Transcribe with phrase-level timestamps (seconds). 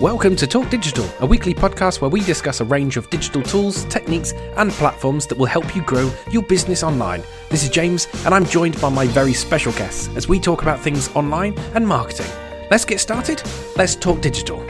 [0.00, 3.84] Welcome to Talk Digital, a weekly podcast where we discuss a range of digital tools,
[3.86, 7.22] techniques, and platforms that will help you grow your business online.
[7.50, 10.78] This is James, and I'm joined by my very special guests as we talk about
[10.78, 12.30] things online and marketing.
[12.70, 13.42] Let's get started.
[13.76, 14.64] Let's talk digital.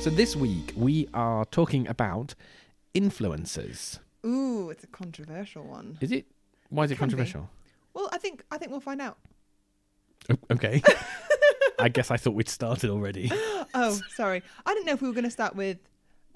[0.00, 2.36] So, this week we are talking about
[2.94, 3.98] influencers.
[4.24, 5.98] Ooh, it's a controversial one.
[6.00, 6.26] Is it?
[6.68, 7.14] Why is it Can be.
[7.16, 7.50] controversial?
[7.92, 9.18] Well, I think I think we'll find out.
[10.50, 10.82] Okay.
[11.78, 13.30] I guess I thought we'd started already.
[13.74, 14.42] Oh, sorry.
[14.64, 15.76] I didn't know if we were going to start with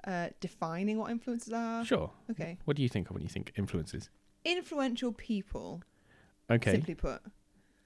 [0.05, 1.83] uh, defining what influences are.
[1.83, 2.11] Sure.
[2.29, 2.59] Okay.
[2.65, 4.11] What do you think of when you think influences?
[4.45, 5.81] Influential people,
[6.51, 6.71] Okay.
[6.71, 7.21] simply put.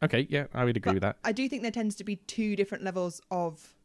[0.04, 1.18] Okay, yeah, I would agree with that.
[1.24, 3.76] I do think there tends to be two different levels of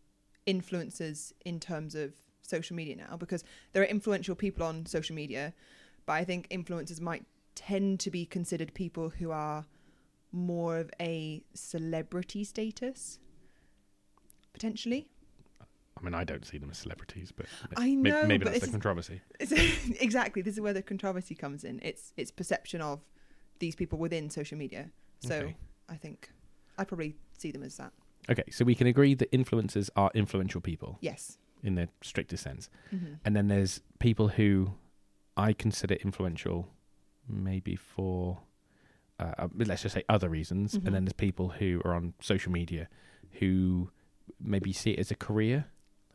[0.46, 5.54] influencers in terms of social media now because there are influential people on social media,
[6.04, 7.24] but I think influencers might
[7.54, 9.66] tend to be considered people who are
[10.32, 13.18] more of a celebrity status,
[14.52, 15.08] potentially.
[15.98, 18.70] I mean, I don't see them as celebrities, but I know, maybe but that's the
[18.70, 19.20] controversy.
[19.40, 19.52] It's,
[20.00, 20.40] exactly.
[20.42, 21.78] This is where the controversy comes in.
[21.82, 23.00] It's it's perception of
[23.58, 24.90] these people within social media.
[25.20, 25.56] So Okay.
[25.88, 26.30] I think
[26.78, 27.92] I probably see them as that.
[28.30, 31.38] Okay, so we can agree that influencers are influential people Yes.
[31.62, 32.70] in their strictest sense.
[32.90, 34.74] hmm And then there's people who
[35.36, 36.68] I consider influential
[37.28, 38.38] maybe for,
[39.20, 40.74] uh, uh, let's just say, other reasons.
[40.74, 40.86] Mhm.
[40.86, 42.88] And then there's people who are on social media
[43.38, 43.90] who
[44.40, 45.66] maybe see it as a career,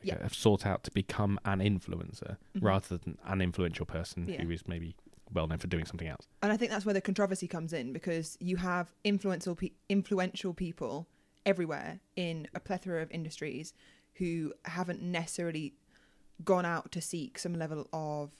[0.03, 0.23] like Yeah.
[0.23, 2.63] have sought out to become an influencer Mhm.
[2.63, 4.41] rather than an influential person Yeah.
[4.43, 4.95] who is maybe
[5.33, 6.27] well known for doing something else.
[6.41, 10.53] And I think that's where the controversy comes in because you have influential pe- influential
[10.53, 11.07] people
[11.45, 13.73] everywhere in a plethora of industries
[14.15, 15.75] who haven't necessarily
[16.43, 18.31] gone out to seek some level of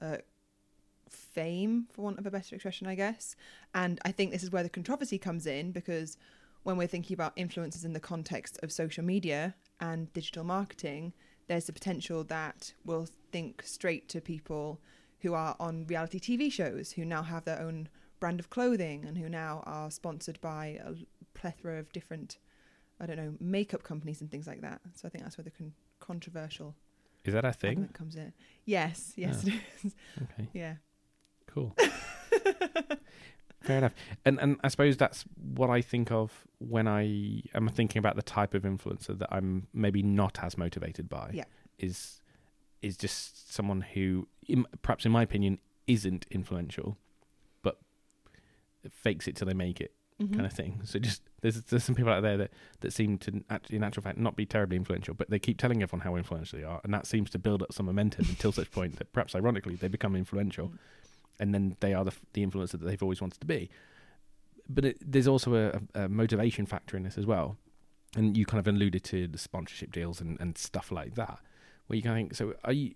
[0.00, 0.18] uh,
[1.12, 3.36] fame, for want of a better expression, I guess.
[3.74, 6.16] And I think this is where the controversy comes in because
[6.64, 11.12] when we're thinking about influencers in the context of social media and digital marketing,
[11.48, 14.80] there's the potential that we'll think straight to people
[15.20, 17.88] who are on reality TV shows, who now have their own
[18.20, 20.94] brand of clothing and who now are sponsored by a
[21.34, 22.38] plethora of different,
[23.00, 24.80] I don't know, makeup companies and things like that.
[24.94, 26.76] So I think that's where the con- controversial
[27.24, 27.88] Is that a thing?
[27.92, 28.32] comes in.
[28.64, 29.50] Yes, yes, Ah.
[29.50, 29.94] it is.
[30.22, 30.48] Okay.
[30.52, 30.74] Yeah.
[31.46, 31.74] Cool.
[33.60, 33.94] Fair enough.
[34.24, 38.22] And and I suppose that's what I think of when I am thinking about the
[38.22, 41.30] type of influencer that I'm maybe not as motivated by.
[41.32, 41.44] Yeah.
[41.78, 42.20] Is
[42.80, 44.26] is just someone who,
[44.82, 46.96] perhaps in my opinion, isn't influential,
[47.62, 47.78] but
[48.90, 50.32] fakes it till they make it, Mhm.
[50.34, 50.80] kind of thing.
[50.82, 52.50] So just there's there's some people out there that
[52.80, 55.80] that seem to actually, in actual fact, not be terribly influential, but they keep telling
[55.84, 58.72] everyone how influential they are, and that seems to build up some momentum until such
[58.72, 60.78] point that perhaps ironically they become influential Mm.
[61.42, 63.68] And then they are the, the influencer that they've always wanted to be.
[64.68, 67.56] But it, there's also a, a motivation factor in this as well,
[68.16, 71.38] and you kind of alluded to the sponsorship deals and, and stuff like that,
[71.86, 72.94] where you kind of think, so are you,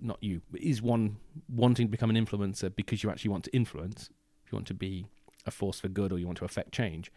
[0.00, 1.16] not you, is one
[1.48, 4.10] wanting to become an influencer because you actually want to influence,
[4.44, 5.06] if you want to be
[5.46, 7.10] a force for good or you want to affect change,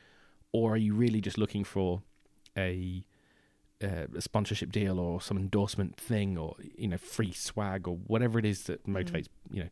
[0.53, 2.01] or are you really just looking for
[2.57, 3.03] a
[3.83, 8.39] uh, a sponsorship deal or some endorsement thing or you know free swag or whatever
[8.39, 8.93] it is that Mm.
[9.03, 9.69] motivates you know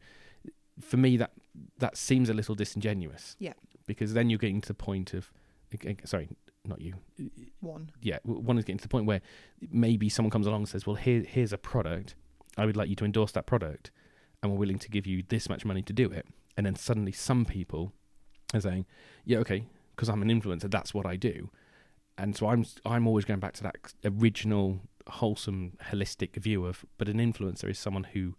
[0.79, 1.31] for me that
[1.79, 3.35] that seems a little disingenuous.
[3.39, 3.53] Yeah.
[3.85, 5.31] because then you're getting to the point of
[6.05, 6.29] sorry
[6.65, 6.93] not you.
[7.59, 7.91] One.
[8.01, 9.21] yeah one is getting to the point where
[9.71, 12.15] maybe someone comes along and says well here here's a product.
[12.57, 13.91] I would like you to endorse that product
[14.41, 16.25] and we're willing to give you this much money to do it.
[16.57, 17.93] And then suddenly some people
[18.53, 18.85] are saying
[19.25, 19.65] yeah okay
[19.95, 21.49] because i'm an influencer that's what i do.
[22.17, 27.09] And so i'm i'm always going back to that original wholesome holistic view of but
[27.09, 28.35] an influencer is someone who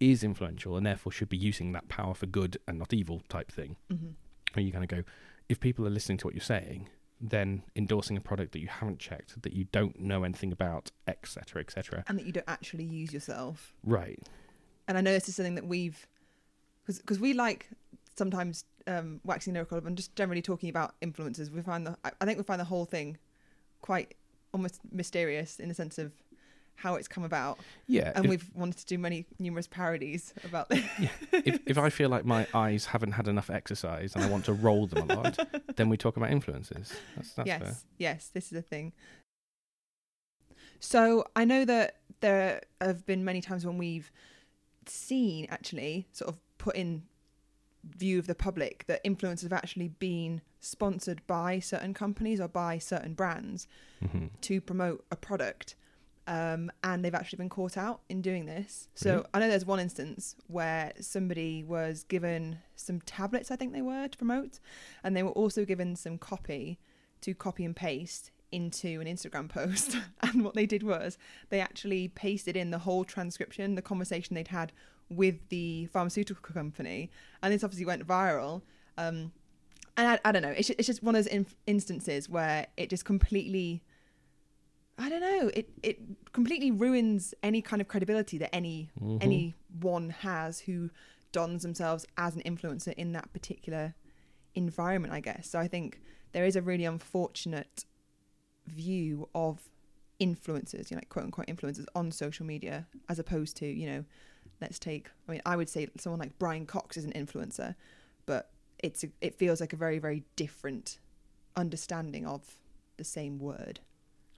[0.00, 3.50] is influential and therefore should be using that power for good and not evil type
[3.50, 4.10] thing hmm
[4.54, 5.02] where you kind of go,
[5.48, 6.88] if people are listening to what you're saying,
[7.20, 11.60] then endorsing a product that you haven't checked, that you don't know anything about, etc.,
[11.60, 12.04] etc.
[12.08, 13.74] And that you don't actually use yourself.
[13.82, 14.18] Right.
[14.88, 16.06] And I know this is something that we've,
[16.86, 17.70] because we like
[18.16, 21.50] sometimes um, waxing lyrical and just generally talking about influencers.
[21.50, 23.18] We find the, I think we find the whole thing
[23.80, 24.14] quite
[24.52, 26.12] almost mysterious in the sense of
[26.76, 27.58] how it's come about.
[27.86, 28.12] Yeah.
[28.14, 30.84] And if, we've wanted to do many numerous parodies about this.
[31.32, 34.52] if, if I feel like my eyes haven't had enough exercise and I want to
[34.52, 35.38] roll them a lot,
[35.76, 36.92] then we talk about influences.
[37.16, 37.74] That's, that's yes, fair.
[37.98, 38.92] yes, this is a thing.
[40.80, 44.10] So I know that there have been many times when we've
[44.86, 47.02] seen actually sort of put in
[47.96, 52.78] view of the public that influencers have actually been sponsored by certain companies or by
[52.78, 53.68] certain brands
[54.00, 55.74] hmm to promote a product.
[56.26, 58.88] Um, and they've actually been caught out in doing this.
[58.94, 59.26] So Really?
[59.34, 64.08] I know there's one instance where somebody was given some tablets, I think they were,
[64.08, 64.58] to promote,
[65.02, 66.78] and they were also given some copy
[67.20, 69.96] to copy and paste into an Instagram post.
[70.22, 71.18] and what they did was
[71.50, 74.72] they actually pasted in the whole transcription, the conversation they'd had
[75.10, 77.10] with the pharmaceutical company.
[77.42, 78.62] And this obviously went viral.
[78.96, 79.32] Um,
[79.96, 82.66] and I, I don't know, it's just, it's just one of those in- instances where
[82.78, 83.82] it just completely.
[84.98, 85.50] I don't know.
[85.54, 85.98] It it
[86.32, 89.18] completely ruins any kind of credibility that any Mhm.
[89.20, 90.90] anyone has who
[91.32, 93.94] dons themselves as an influencer in that particular
[94.54, 95.48] environment, I guess.
[95.48, 96.00] So I think
[96.32, 97.84] there is a really unfortunate
[98.66, 99.68] view of
[100.20, 104.04] influencers, you know, like quote unquote influencers on social media, as opposed to, you know,
[104.60, 107.74] let's take I mean, I would say someone like Brian Cox is an influencer,
[108.26, 110.98] but it's a, it feels like a very, very different
[111.56, 112.58] understanding of
[112.96, 113.80] the same word.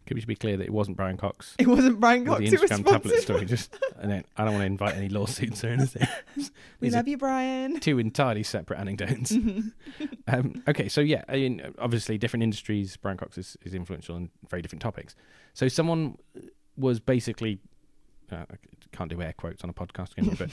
[0.06, 1.54] Could we just be clear that it wasn't Brian Cox?
[1.58, 3.44] It wasn't Brian Cox the Instagram tablet story.
[3.44, 6.06] Just, and don't, I don't want to invite any lawsuits or anything.
[6.80, 7.80] We love you, Brian.
[7.80, 9.32] two entirely separate anecdotes.
[10.28, 12.96] um, okay, so yeah, I mean, obviously, different industries.
[12.96, 15.14] Brian Cox is, is influential in very different topics.
[15.54, 16.16] So someone
[16.76, 17.58] was basically,
[18.30, 18.56] uh, I
[18.92, 20.30] can't do air quotes on a podcast, you?
[20.38, 20.50] but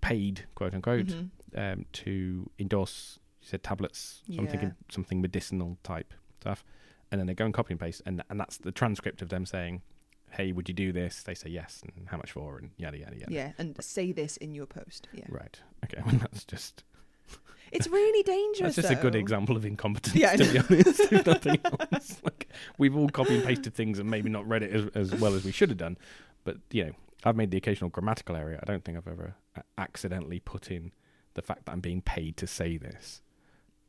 [0.00, 1.28] paid, quote unquote, Mhm.
[1.56, 3.18] um, to endorse.
[3.42, 4.22] You said tablets.
[4.32, 6.64] So I'm thinking something medicinal type stuff,
[7.14, 9.46] and then they go and copy and paste, and and that's the transcript of them
[9.46, 9.82] saying,
[10.30, 13.16] "Hey, would you do this?" They say yes, and how much for, and yada yada
[13.16, 13.32] yada.
[13.32, 15.06] Yeah, and say this in your post.
[15.12, 15.26] Yeah.
[15.28, 15.60] Right.
[15.84, 16.02] Okay.
[16.06, 16.82] Well, that's just
[17.70, 18.74] It's really dangerous.
[18.74, 21.00] That's just a good example of incompetence, Yeah, to be honest.
[21.12, 22.20] if nothing else.
[22.24, 25.34] Like, we've all copy and pasted things and maybe not read it as, as well
[25.34, 25.96] as we should have done.
[26.44, 26.92] But, you know,
[27.24, 28.58] I've made the occasional grammatical error.
[28.60, 29.34] I don't think I've ever
[29.78, 30.92] accidentally put in
[31.34, 33.22] the fact that I'm being paid to say this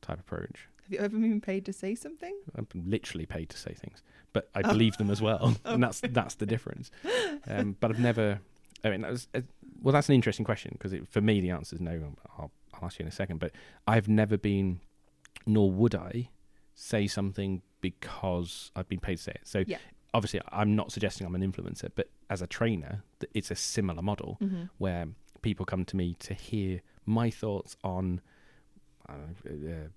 [0.02, 0.68] type approach.
[0.86, 2.36] Have you ever been paid to say something?
[2.56, 4.04] I'm literally paid to say things,
[4.34, 4.70] but I Oh.
[4.70, 6.92] believe them as well, and that's that's the difference.
[7.48, 8.40] Um, but I've never.
[8.84, 9.42] I mean, that was, uh,
[9.82, 12.14] well, that's an interesting question because for me the answer is no.
[12.40, 13.52] I'll, I'll ask you in a second, but
[13.88, 14.80] I've never been,
[15.48, 16.30] nor would I,
[16.76, 19.42] say something because I've been paid to say it.
[19.44, 19.78] So Yeah.
[20.14, 23.04] obviously, I'm not suggesting I'm an influencer, but as a trainer,
[23.34, 24.64] it's a similar model Mm-hmm.
[24.80, 25.08] where
[25.44, 28.22] people come to me to hear my thoughts on
[29.08, 29.88] I don't know, uh,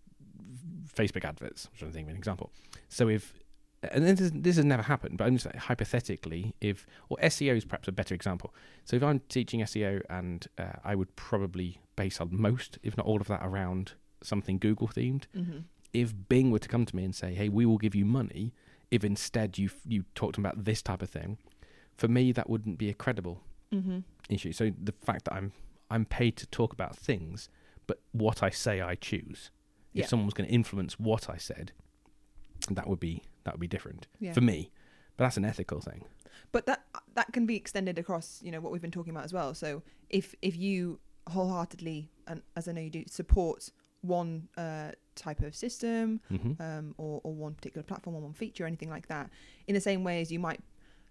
[0.95, 1.69] Facebook adverts.
[1.73, 2.51] I'm trying to think of an example.
[2.89, 3.35] So if
[3.83, 7.57] and this, is, this has never happened, but I'm just like, hypothetically, if or SEO
[7.57, 8.53] is perhaps a better example.
[8.85, 13.07] So if I'm teaching SEO, and uh, I would probably base on most, if not
[13.07, 13.93] all of that, around
[14.23, 15.25] something Google themed.
[15.37, 15.59] Mm-hmm.
[15.93, 18.53] If Bing were to come to me and say, "Hey, we will give you money,"
[18.91, 21.39] if instead you you talked about this type of thing,
[21.97, 23.43] for me that wouldn't be a credible
[23.73, 23.99] Mm-hmm.
[24.31, 24.51] issue.
[24.53, 25.53] So the fact that I'm
[25.91, 27.49] I'm paid to talk about things,
[27.87, 29.51] but what I say I choose.
[29.99, 30.09] If Yeah.
[30.09, 31.73] someone was going to influence what I said,
[32.71, 34.33] that would be that would be different Yeah.
[34.33, 34.71] for me.
[35.17, 36.05] But that's an ethical thing.
[36.53, 36.85] But that
[37.15, 39.55] that can be extended across, you know, what we've been talking about as well.
[39.55, 43.71] So if if you wholeheartedly, and as I know you do, support
[44.03, 48.65] one uh, type of system hmm um, or, or one particular platform or one feature
[48.65, 49.29] or anything like that,
[49.67, 50.61] in the same way as you might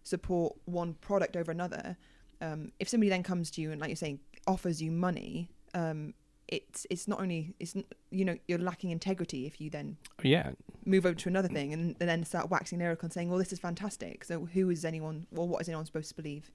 [0.04, 1.98] support one product over another,
[2.40, 6.14] um, if somebody then comes to you and, like you're saying, offers you money, um,
[6.48, 7.76] it's it's not only it's
[8.10, 10.52] you know you're lacking integrity if you then Yeah,
[10.86, 13.52] move over to another thing and, and then start waxing lyrical and saying, well, this
[13.52, 14.24] is fantastic.
[14.24, 16.50] So who is anyone, or what is anyone supposed to believe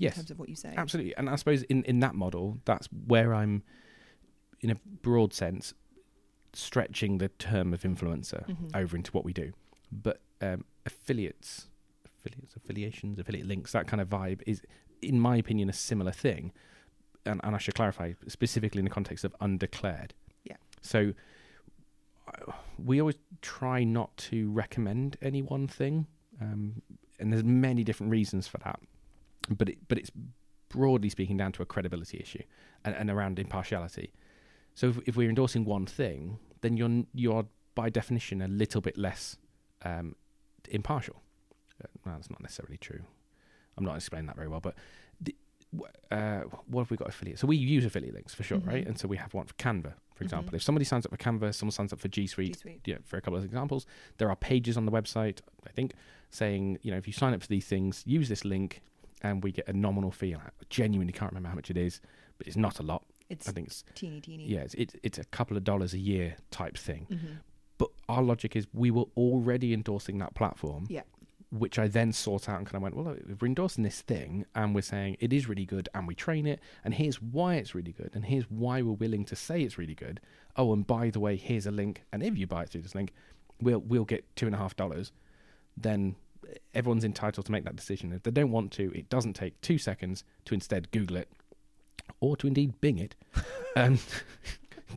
[0.00, 0.74] in terms of what you say?
[0.76, 1.14] absolutely.
[1.16, 3.62] And I suppose in in that model, that's where I'm,
[4.60, 5.74] in a broad sense,
[6.52, 8.74] stretching the term of influencer Mhm.
[8.74, 9.52] over into what we do.
[9.92, 11.68] But um, affiliates,
[12.04, 14.62] affiliates, affiliations, affiliate links, that kind of vibe is,
[15.02, 16.52] in my opinion, a similar thing.
[17.26, 20.14] And, and I should clarify specifically in the context of undeclared.
[20.44, 20.56] Yeah.
[20.80, 21.12] So
[22.82, 26.06] we always try not to recommend any one thing,
[26.40, 26.82] um,
[27.18, 28.80] and there's many different reasons for that.
[29.50, 30.10] But it, but it's
[30.68, 32.42] broadly speaking down to a credibility issue
[32.84, 34.12] and, and around impartiality.
[34.74, 38.96] So if, if we're endorsing one thing, then you're you're by definition a little bit
[38.96, 39.36] less
[39.84, 40.14] um,
[40.68, 41.22] impartial.
[41.82, 43.00] Uh, well, that's not necessarily true.
[43.76, 44.74] I'm not explaining that very well, but
[46.10, 47.38] uh, what have we got affiliate?
[47.38, 48.84] So we use affiliate links for sure, right?
[48.84, 48.88] Mhm.
[48.88, 50.52] And so we have one for Canva, for example.
[50.52, 50.56] Mhm.
[50.56, 52.80] If somebody signs up for Canva, someone signs up for G Suite, G Suite.
[52.86, 53.86] yeah, for a couple of examples,
[54.18, 55.92] there are pages on the website, I think,
[56.30, 58.80] saying, you know, if you sign up for these things, use this link,
[59.22, 60.34] and we get a nominal fee.
[60.34, 62.00] I genuinely can't remember how much it is,
[62.38, 63.04] but it's not a lot.
[63.28, 64.46] It's I think it's teeny, teeny.
[64.46, 67.04] yeah, it's it's, it's a couple of dollars a year type thing.
[67.10, 67.34] hmm
[67.76, 70.86] But our logic is we were already endorsing that platform.
[70.88, 71.02] Yeah.
[71.50, 74.44] Which I then sought out and kind of went, well, look, we're endorsing this thing
[74.54, 77.74] and we're saying it is really good and we train it, and here's why it's
[77.74, 80.20] really good, and here's why we're willing to say it's really good.
[80.56, 82.94] Oh, and by the way, here's a link, and if you buy it through this
[82.94, 83.12] link,
[83.62, 85.10] we'll we'll get two and a half dollars.
[85.76, 86.16] Then
[86.74, 88.12] everyone's entitled to make that decision.
[88.12, 91.28] If they don't want to, it doesn't take two seconds to instead Google it,
[92.20, 93.14] or to indeed Bing it.
[93.76, 93.98] Um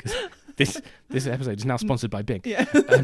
[0.58, 2.66] this this episode is now sponsored by Bing Yeah.
[2.74, 3.04] um,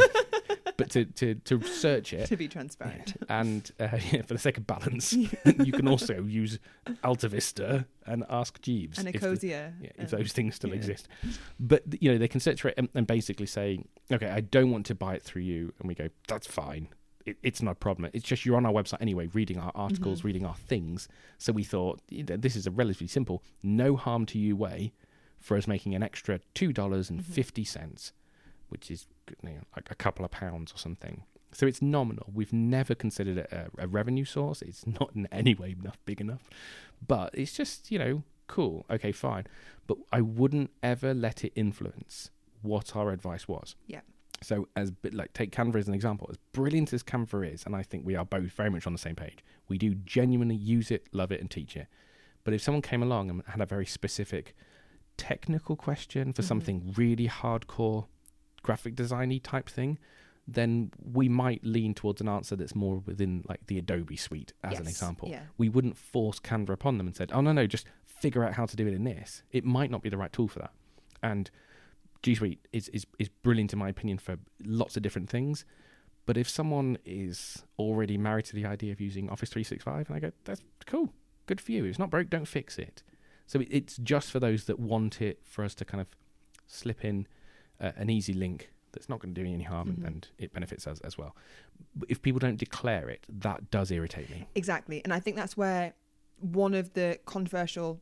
[0.91, 2.25] to, to, to search it.
[2.27, 3.15] to be transparent.
[3.29, 6.60] And uh, yeah, for the sake of balance, you can also use
[7.03, 8.98] Alta Vista and Ask Jeeves.
[9.00, 10.75] And if the- yeah, if um, those things still yeah.
[10.77, 11.08] exist.
[11.60, 14.72] But you know, they can search for it and, and basically say, "Okay, I don't
[14.72, 16.88] want to buy it through you," and we go, "That's fine.
[17.25, 18.10] It, it's no problem.
[18.13, 20.25] It's just you're on our website anyway, reading our articles, Mhm.
[20.25, 24.25] reading our things." So we thought you know, this is a relatively simple, no harm
[24.27, 24.94] to you way
[25.39, 28.12] for us making an extra two dollars and fifty cents,
[28.69, 29.07] which is
[29.43, 31.24] you know, like a couple of pounds or something.
[31.53, 32.29] So it's nominal.
[32.33, 34.62] We've never considered it a, a revenue source.
[34.62, 36.50] It's not in any way enough big enough,
[37.05, 38.86] but it's just you know cool.
[38.89, 39.45] Okay, fine.
[39.88, 42.29] But I wouldn't ever let it influence
[42.62, 43.75] what our advice was.
[43.88, 44.01] Yeah.
[44.43, 47.81] So as like take Canva as an example, as brilliant as Canva is, and I
[47.81, 49.39] think we are both very much on the same page.
[49.67, 51.88] We do genuinely use it, love it, and teach it.
[52.43, 54.55] But if someone came along and had a very specific
[55.17, 56.45] technical question for Mhm.
[56.45, 58.05] something really hardcore
[58.67, 59.97] graphic designy type thing,
[60.47, 64.79] then we might lean towards an answer that's more within like the Adobe suite as
[64.79, 65.43] an example Yeah.
[65.57, 68.65] we wouldn't force Canva upon them and said, "Oh no, no, just figure out how
[68.65, 70.74] to do it in this." It might not be the right tool for that.
[71.21, 71.50] And
[72.24, 75.65] G Suite is, is is brilliant in my opinion for lots of different things.
[76.25, 80.19] But if someone is already married to the idea of using Office 365, and I
[80.19, 81.13] go, "That's cool,
[81.45, 81.86] good for you.
[81.86, 83.03] It's not broke, don't fix it."
[83.45, 86.09] So it, it's just for those that want it for us to kind of
[86.67, 87.27] slip in
[87.79, 90.07] uh, an easy link that's not going to do any harm Mhm.
[90.07, 91.36] and it benefits us as well.
[91.96, 94.48] But if people don't declare it, that does irritate me.
[94.55, 95.03] Exactly.
[95.03, 95.93] And I think that's where
[96.39, 98.01] one of the controversial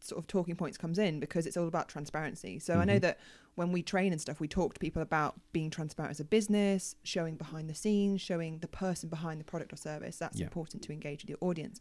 [0.00, 2.58] sort of talking points comes in because it's all about transparency.
[2.58, 3.02] So I know Mhm.
[3.02, 3.18] that
[3.54, 6.96] when we train and stuff, we talk to people about being transparent as a business,
[7.02, 10.16] showing behind the scenes, showing the person behind the product or service.
[10.18, 10.46] That's Yeah.
[10.46, 11.80] important to engage with your audience.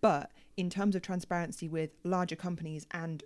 [0.00, 3.24] But in terms of transparency with larger companies and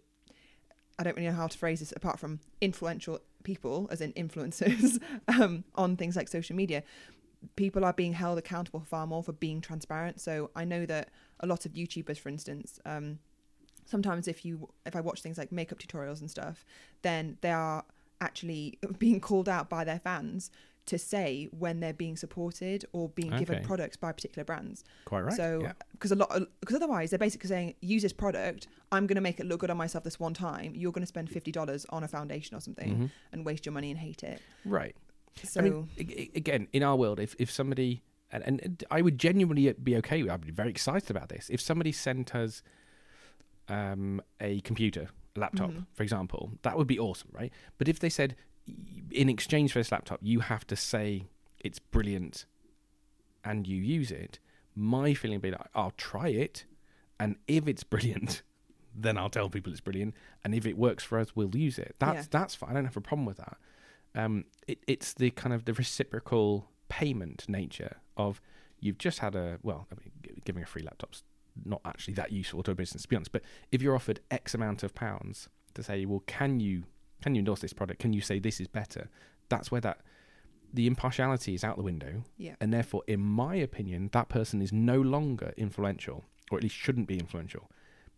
[0.98, 5.00] I don't really know how to phrase this apart from influential people, as in influencers,
[5.28, 6.82] um, on things like social media.
[7.56, 10.20] People are being held accountable far more for being transparent.
[10.20, 11.08] So I know that
[11.40, 13.18] a lot of YouTubers, for instance, um,
[13.86, 16.64] sometimes if you if I watch things like makeup tutorials and stuff,
[17.02, 17.84] then they are
[18.20, 20.50] actually being called out by their fans
[20.86, 23.64] to say when they're being supported or being given Okay.
[23.64, 24.82] products by particular brands.
[25.04, 25.32] Quite right.
[25.34, 25.72] So, yeah.
[25.92, 28.66] because a lot, because otherwise they're basically saying, use this product.
[28.90, 30.74] I'm going to make it look good on myself this one time.
[30.74, 33.10] You're going to spend fifty dollars on a foundation or something Mhm.
[33.32, 34.40] and waste your money and hate it.
[34.64, 34.96] Right.
[35.44, 35.88] So, I mean,
[36.34, 40.40] again, in our world, if, if somebody, and, and I would genuinely be okay I'd
[40.40, 41.48] be very excited about this.
[41.50, 42.62] If somebody sent us
[43.68, 45.86] um, a computer, a laptop, Mhm.
[45.92, 47.52] for example, that would be awesome, right?
[47.78, 48.34] But if they said,
[49.10, 51.28] in exchange for this laptop, you have to say
[51.60, 52.44] it's brilliant
[53.44, 54.38] and you use it,
[54.74, 56.64] my feeling would be like, I'll try it.
[57.18, 58.42] And if it's brilliant,
[58.94, 60.14] then I'll tell people it's brilliant.
[60.44, 61.96] And if it works for us, we'll use it.
[61.98, 62.28] That's Yeah.
[62.30, 62.70] that's fine.
[62.70, 63.56] I don't have a problem with that.
[64.14, 68.40] Um, it, it's the kind of the reciprocal payment nature of
[68.80, 71.22] you've just had a well, I mean, giving a free laptop's
[71.64, 73.32] not actually that useful to a business to be honest.
[73.32, 76.84] But if you're offered X amount of pounds to say, well, can you
[77.22, 78.00] can you endorse this product?
[78.00, 79.08] Can you say this is better?
[79.48, 79.98] That's where that
[80.72, 84.72] the impartiality is out the window, yeah, and therefore, in my opinion, that person is
[84.72, 87.68] no longer influential, or at least shouldn't be influential,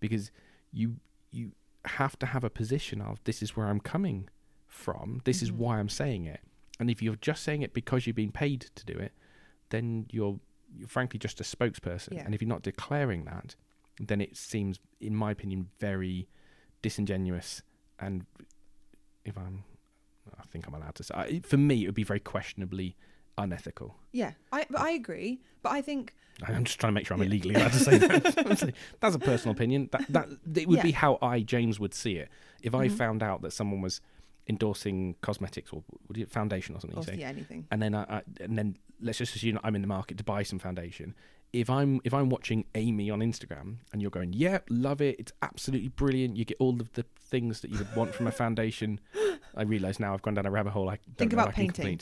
[0.01, 0.31] because
[0.73, 0.97] you
[1.31, 1.53] you
[1.87, 4.29] have to have a position of this is where I'm coming
[4.69, 5.57] from, this is Mhm.
[5.57, 6.41] why I'm saying it,
[6.79, 9.13] and if you're just saying it because you're being paid to do it,
[9.71, 10.39] then you're,
[10.77, 12.25] you're frankly just a spokesperson, Yeah.
[12.25, 13.57] and if you're not declaring that,
[13.99, 16.29] then it seems, in my opinion, very
[16.83, 17.63] disingenuous,
[17.99, 18.27] and
[19.25, 19.65] if I'm,
[20.39, 22.97] I think I'm allowed to say, I- for me, it would be very questionably
[23.39, 23.97] unethical.
[24.13, 24.33] yeah.
[24.53, 25.41] I but I agree.
[25.63, 26.13] But I think
[26.47, 27.29] I'm just trying to make sure I'm Yeah.
[27.29, 28.75] illegally allowed to say that.
[29.01, 29.89] That's a personal opinion.
[29.93, 32.29] That that it would be how I James would see it.
[32.63, 32.93] If I Mhm.
[32.93, 34.01] found out that someone was
[34.49, 35.83] endorsing cosmetics or
[36.29, 37.67] foundation or something, say, yeah, anything.
[37.71, 40.43] and then I, I and then let's just assume I'm in the market to buy
[40.43, 41.15] some foundation.
[41.53, 45.33] If I'm if I'm watching Amy on Instagram and you're going, yeah, love it, it's
[45.43, 46.37] absolutely brilliant.
[46.37, 49.01] You get all of the things that you would want from a foundation.
[49.55, 50.89] I realise now I've gone down a rabbit hole.
[50.89, 52.01] I don't Think know about I painting.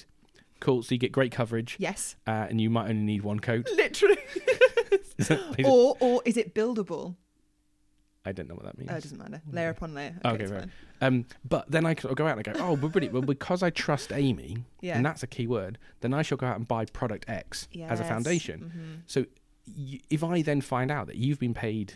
[0.61, 0.83] Cool.
[0.85, 3.67] So you get great coverage, Yes, uh, and you might only need one coat.
[3.77, 4.19] literally.
[5.19, 7.17] Is that- is it- or or is it buildable?
[8.25, 8.91] I don't know what that means.
[8.93, 9.41] Oh, it doesn't matter.
[9.51, 10.15] Layer upon layer.
[10.25, 10.35] Mm.
[10.35, 10.69] Okay, right.
[11.01, 13.15] Um, but then I could go out and I go, oh, well, brilliant.
[13.15, 14.97] Well, because I trust Amy, Yeah.
[14.99, 17.99] and that's a key word, then I shall go out and buy product X as
[17.99, 18.09] a Yes.
[18.09, 18.73] foundation.
[18.77, 19.03] Mhm.
[19.11, 19.25] So
[19.77, 21.95] if I then find out that you've been paid,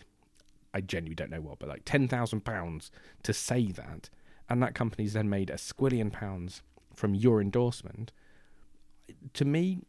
[0.73, 2.91] I genuinely don't know what, but like ten thousand pounds
[3.23, 4.09] to say that,
[4.49, 6.61] and that company's then made a squillion pounds
[6.93, 8.11] from your endorsement,
[9.33, 9.79] to me,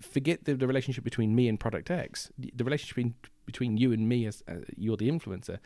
[0.00, 2.30] forget the, the relationship between me and product X.
[2.38, 5.58] The, relationship between, between you and me as uh, you're the influencer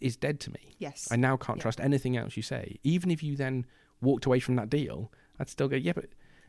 [0.00, 0.74] is dead to me.
[0.78, 1.08] Yes.
[1.10, 1.62] I now can't Yeah.
[1.62, 2.78] trust anything else you say.
[2.82, 3.66] Even if you then
[4.00, 6.06] walked away from that deal, I'd still go, yeah, but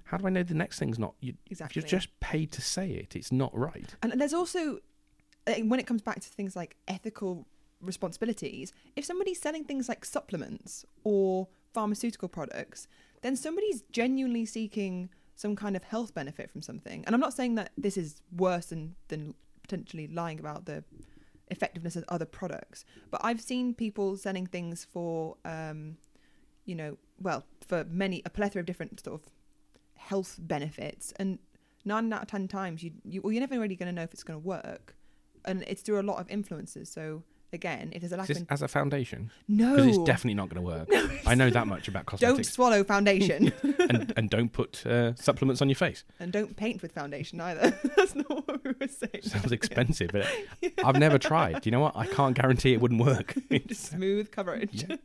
[0.08, 1.16] how do I know the next thing's not?
[1.20, 1.82] You, exactly.
[1.82, 3.94] You're just paid to say it, it's not right.
[4.02, 4.80] And there's also,
[5.46, 7.46] uh, when it comes back to things like ethical
[7.82, 12.88] responsibilities, if somebody's selling things like supplements or pharmaceutical products,
[13.22, 17.04] then somebody's genuinely seeking some kind of health benefit from something.
[17.06, 20.84] And I'm not saying that this is worse than, than potentially lying about the
[21.52, 25.98] effectiveness of other products, but I've seen people selling things for, um,
[26.66, 29.30] you know, well, for many, a plethora of different sort of
[29.98, 31.14] health benefits.
[31.18, 31.40] And
[31.86, 34.14] nine out of 10 times, you, you well, you're never really going to know if
[34.14, 34.96] it's going to work.
[35.46, 36.90] And it's through a lot of influences.
[36.92, 37.24] So,
[37.54, 38.48] again, if there's a lack Is of.
[38.50, 39.32] as a foundation?
[39.48, 39.76] No.
[39.76, 40.90] Because it's definitely not going to work.
[41.26, 43.54] I know that much about cosmetics Don't swallow foundation.
[43.80, 46.04] and, and don't put uh, supplements on your face.
[46.20, 47.80] and don't paint with foundation either.
[47.96, 49.24] That's not what we were saying.
[49.24, 50.12] Sounds expensive.
[50.12, 50.28] But
[50.84, 51.62] I've never tried.
[51.62, 51.96] Do you know what?
[51.96, 53.36] I can't guarantee it wouldn't work.
[53.72, 54.86] Smooth coverage.
[54.90, 54.98] Yeah,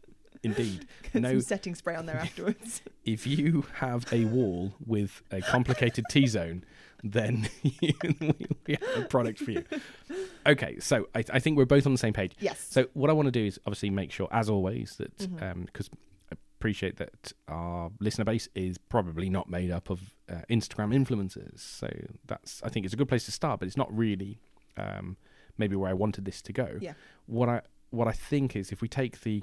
[0.42, 0.86] Indeed.
[1.12, 2.82] Get No, some setting spray on there afterwards.
[3.04, 6.64] if you have a wall with a complicated T zone,
[7.04, 7.48] then
[7.80, 7.94] we,
[8.68, 9.64] have a product for you.
[10.46, 12.32] Okay, so I, I think we're both on the same page.
[12.40, 12.66] yes.
[12.70, 15.16] So what I want to do is obviously make sure, as always, that
[15.66, 15.90] because
[16.32, 21.58] I appreciate that our listener base is probably not made up of uh, Instagram influencers.
[21.58, 21.88] So
[22.26, 24.38] that's I think it's a good place to start, but it's not really
[24.76, 25.16] um,
[25.58, 26.78] maybe where I wanted this to go.
[26.80, 26.92] Yeah.
[27.26, 29.42] What I what I think is if we take the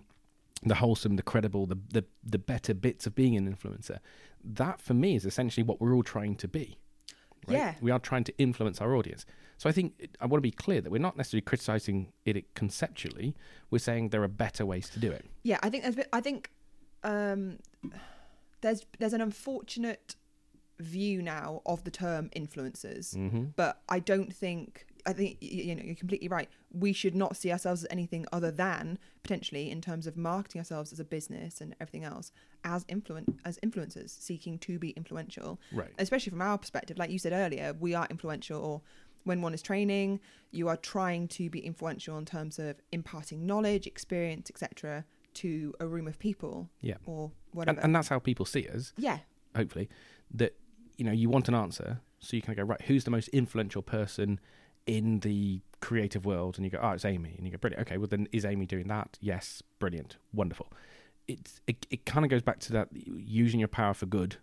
[0.64, 4.00] the wholesome, the credible, the the the better bits of being an influencer,
[4.44, 6.78] that for me is essentially what we're all trying to be.
[7.48, 7.58] Right?
[7.58, 7.76] Yeah.
[7.82, 9.26] We are trying to influence our audience.
[9.58, 12.54] So I think it- I want to be clear that we're not necessarily criticizing it
[12.54, 13.36] conceptually.
[13.72, 15.26] We're saying there are better ways to do it.
[15.44, 16.52] yeah, I think there's, I think
[17.04, 17.60] um,
[18.62, 20.16] there's there's an unfortunate
[20.80, 23.46] view now of the term influencers, Mm-hmm.
[23.56, 26.50] but I don't think I think you know you're completely right.
[26.72, 30.92] We should not see ourselves as anything other than potentially in terms of marketing ourselves
[30.94, 32.32] as a business and everything else
[32.64, 35.60] as influen as influencers seeking to be influential.
[35.72, 35.90] Right.
[35.98, 38.60] especially from our perspective, like you said earlier, we are influential.
[38.62, 38.82] Or
[39.24, 40.20] when one is training,
[40.52, 45.88] you are trying to be influential in terms of imparting knowledge, experience, etc., to a
[45.88, 46.70] room of people.
[46.82, 46.96] Yeah.
[47.06, 47.80] or And, whatever.
[47.82, 48.94] and that's how people see us.
[48.98, 49.20] yeah,
[49.56, 49.90] hopefully,
[50.34, 50.56] that
[50.98, 52.82] you know you want an answer, so you can go right.
[52.82, 54.40] Who's the most influential person
[54.98, 56.58] in the creative world?
[56.58, 57.88] And you go, oh, it's Amy, and you go, brilliant.
[57.88, 59.18] Okay, well then is Amy doing that?
[59.22, 60.68] Yes, brilliant, wonderful.
[61.28, 64.38] It's it, it kind of goes back to that using your power for good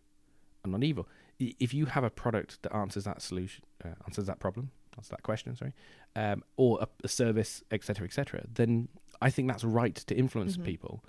[0.63, 1.09] and not evil.
[1.39, 5.23] If you have a product that answers that solution, uh, answers that problem, answers that
[5.23, 5.75] question, sorry,
[6.15, 8.89] um, or a, a service, etc., etc., then
[9.21, 10.65] I think that's right to influence Mhm.
[10.65, 11.05] people.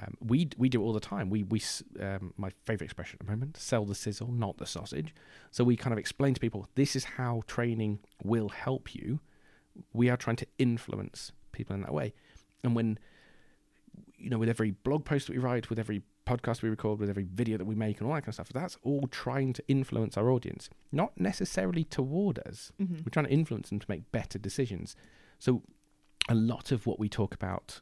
[0.00, 1.28] Um, we we do it all the time.
[1.28, 1.60] We we
[2.00, 5.14] um, my favorite expression at the moment: sell the sizzle, not the sausage.
[5.50, 9.20] So we kind of explain to people this is how training will help you.
[9.92, 12.14] We are trying to influence people in that way,
[12.64, 12.98] and when
[14.16, 17.10] you know, with every blog post that we write, with every podcast we record, with
[17.10, 19.62] every video that we make, and all that kind of stuff, that's all trying to
[19.68, 22.72] influence our audience, not necessarily toward us.
[22.78, 24.94] hmm We're trying to influence them to make better decisions.
[25.38, 25.62] So,
[26.28, 27.80] a lot of what we talk about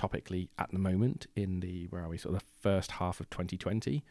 [0.00, 3.28] topically at the moment in the where are we sort of the first half of
[3.30, 4.02] 2020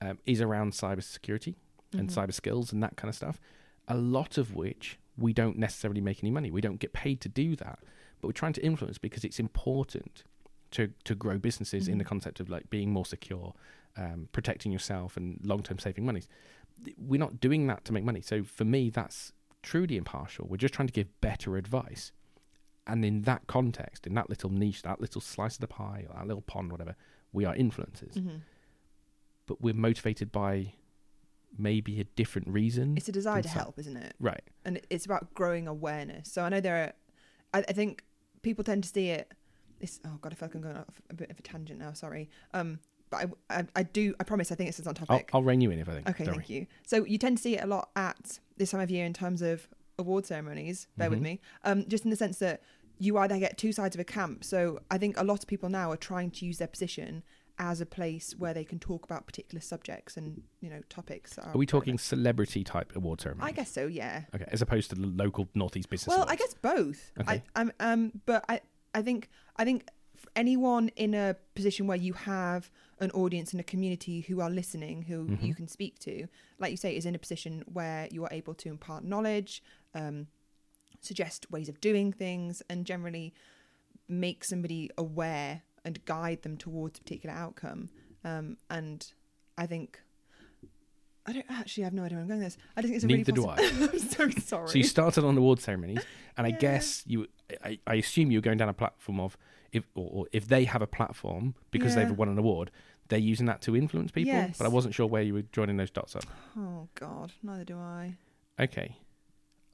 [0.00, 1.54] um, is around cybersecurity
[1.92, 2.14] and Mhm.
[2.14, 3.40] cyber skills and that kind of stuff.
[3.88, 6.50] A lot of which we don't necessarily make any money.
[6.50, 7.78] We don't get paid to do that,
[8.20, 10.24] but we're trying to influence because it's important
[10.72, 12.08] to to grow businesses in the Mhm.
[12.08, 13.54] concept of like being more secure,
[13.96, 16.22] um, protecting yourself, and long term saving money.
[16.98, 18.20] We're not doing that to make money.
[18.20, 19.32] So for me, that's
[19.62, 20.46] truly impartial.
[20.48, 22.12] We're just trying to give better advice.
[22.86, 26.14] And in that context, in that little niche, that little slice of the pie, or
[26.14, 26.94] that little pond, whatever,
[27.32, 28.14] we are influencers.
[28.14, 28.36] hmm
[29.46, 30.74] But we're motivated by
[31.58, 32.96] maybe a different reason.
[32.96, 33.64] It's a desire to Consult.
[33.64, 34.14] help, isn't it?
[34.20, 34.42] right.
[34.64, 36.30] And it's about growing awareness.
[36.30, 36.92] So I know there are,
[37.60, 38.04] I, I think
[38.42, 39.32] people tend to see it.
[39.78, 41.92] This oh god, I feel like I'm going off a bit of a tangent now.
[41.92, 42.30] Sorry.
[42.54, 42.78] Um,
[43.10, 44.14] but I, I, I do.
[44.18, 44.50] I promise.
[44.50, 45.30] I think this is on I'll, topic.
[45.32, 46.08] I'll rein you in if I think.
[46.08, 46.60] Okay, Don't thank worry.
[46.60, 46.66] you.
[46.86, 49.42] So you tend to see it a lot at this time of year in terms
[49.42, 49.68] of
[49.98, 50.86] award ceremonies.
[50.96, 51.22] Bear with Mhm.
[51.22, 51.40] me.
[51.64, 52.62] Um, just in the sense that
[52.98, 54.44] you either get two sides of a camp.
[54.44, 57.22] So I think a lot of people now are trying to use their position
[57.58, 61.38] as a place where they can talk about particular subjects and you know topics.
[61.38, 63.48] Are, Are we talking celebrity type award ceremony?
[63.48, 63.86] I guess so.
[63.86, 64.24] Yeah.
[64.34, 66.14] Okay, as opposed to the local northeast business.
[66.14, 67.12] Well, I guess both.
[67.20, 67.42] Okay.
[67.54, 68.60] I, I'm, um, but I,
[68.94, 69.88] I think, I think
[70.34, 75.02] anyone in a position where you have an audience and a community who are listening,
[75.02, 75.42] who Mhm.
[75.42, 76.26] you can speak to,
[76.58, 79.62] like you say, is in a position where you are able to impart knowledge,
[79.96, 80.26] um,
[81.00, 83.32] suggest ways of doing things, and generally
[84.08, 87.88] make somebody aware and guide them towards a particular outcome.
[88.24, 89.06] Um, and
[89.58, 90.00] I think.
[91.28, 92.58] I don't actually have no idea where I'm going with this.
[92.76, 94.68] I just think it's a Neither really do positive- I'm so sorry.
[94.68, 96.04] So you started on the award ceremonies,
[96.36, 97.26] and I guess you,
[97.64, 99.36] I, I assume you're going down a platform of
[99.72, 102.04] if, or, or if they have a platform because Yeah.
[102.04, 102.70] they've won an award,
[103.08, 104.32] they're using that to influence people.
[104.34, 104.56] Yes.
[104.56, 106.22] But I wasn't sure where you were joining those dots up.
[106.56, 108.14] Oh God, neither do I.
[108.60, 108.96] Okay,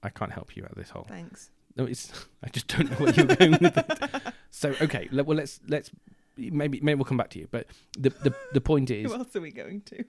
[0.02, 1.04] I can't help you out of this hole.
[1.08, 1.50] Thanks.
[1.76, 2.12] No, it's
[2.44, 4.22] I just don't know where you're going with it.
[4.54, 5.90] So okay, well let's let's
[6.36, 7.48] maybe maybe we'll come back to you.
[7.50, 7.66] But
[7.98, 10.04] the the the point is, Who else are we going to?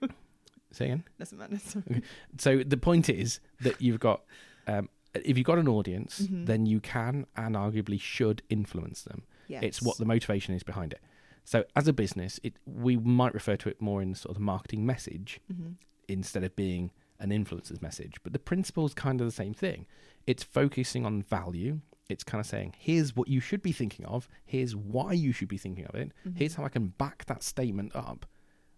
[0.72, 1.04] say again.
[1.18, 1.58] Doesn't matter.
[1.60, 2.02] Sorry.
[2.38, 4.22] So the point is that you've got
[4.68, 6.46] um, if you've got an audience, Mhm.
[6.46, 9.24] then you can and arguably should influence them.
[9.48, 9.64] Yes.
[9.64, 11.00] It's what the motivation is behind it.
[11.46, 14.44] So as a business, it we might refer to it more in sort of the
[14.46, 15.72] marketing message hmm
[16.10, 16.92] instead of being
[17.24, 18.18] an influencer's message.
[18.22, 19.88] But the principle is kind of the same thing.
[20.28, 21.80] It's focusing on value.
[22.10, 24.28] It's kind of saying, here's what you should be thinking of.
[24.46, 26.12] Here's why you should be thinking of it.
[26.28, 26.38] Mm-hmm.
[26.38, 28.26] Here's how I can back that statement up.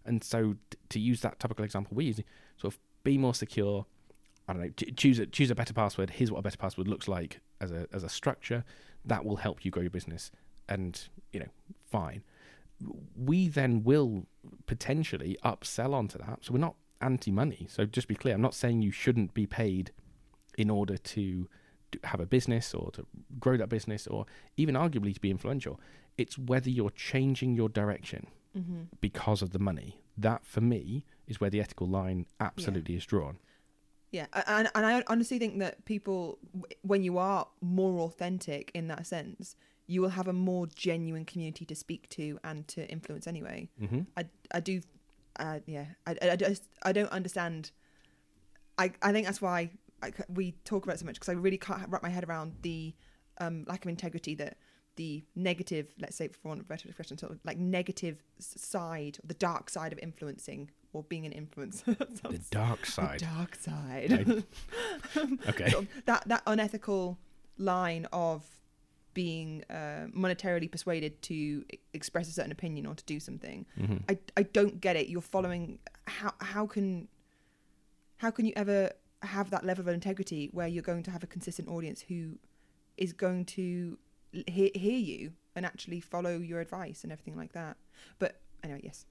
[0.04, 2.20] And so, t- to use that typical example we use,
[2.56, 3.84] sort of be more secure.
[4.48, 4.68] I don't know.
[4.68, 6.10] Ch- choose a choose a better password.
[6.10, 8.64] Here's what a better password looks like as a as a structure.
[9.04, 10.30] That will help you grow your business.
[10.68, 11.00] And
[11.32, 11.48] you know,
[11.84, 12.22] fine.
[13.16, 14.26] We then will
[14.66, 16.38] potentially upsell onto that.
[16.42, 17.66] So we're not anti-money.
[17.70, 18.34] So just be clear.
[18.34, 19.92] I'm not saying you shouldn't be paid
[20.56, 21.48] in order to
[22.04, 23.06] have a business or to
[23.38, 25.80] grow that business or even arguably to be influential.
[26.18, 30.00] It's whether you're changing your direction hmm because of the money.
[30.16, 33.38] That for me is where the ethical line absolutely is drawn.
[34.12, 36.38] Yeah, and and I honestly think that people,
[36.82, 39.56] when you are more authentic in that sense,
[39.86, 43.68] you will have a more genuine community to speak to and to influence anyway.
[43.78, 44.80] hmm I I do,
[45.38, 47.70] uh, yeah, I, I, I just I don't understand.
[48.78, 49.70] I I think that's why
[50.02, 52.54] I we talk about it so much because I really can't wrap my head around
[52.62, 52.94] the
[53.38, 54.56] um, lack of integrity that
[54.96, 59.34] the negative, let's say for want of better expression, sort of like negative side, the
[59.34, 61.96] dark side of influencing or being an influencer.
[62.22, 63.20] The dark the side.
[63.20, 64.10] dark side.
[65.48, 65.70] Okay.
[65.70, 67.18] Sort of that that unethical
[67.58, 68.44] line of
[69.16, 73.64] being uh, monetarily persuaded to express a certain opinion or to do something.
[73.74, 75.08] hmm I I don't get it.
[75.08, 77.08] You're following how how can
[78.18, 81.26] how can you ever have that level of integrity where you're going to have a
[81.26, 82.38] consistent audience who
[82.98, 83.98] is going to
[84.46, 87.78] hear, hear you and actually follow your advice and everything like that.
[88.18, 89.06] But anyway, yes.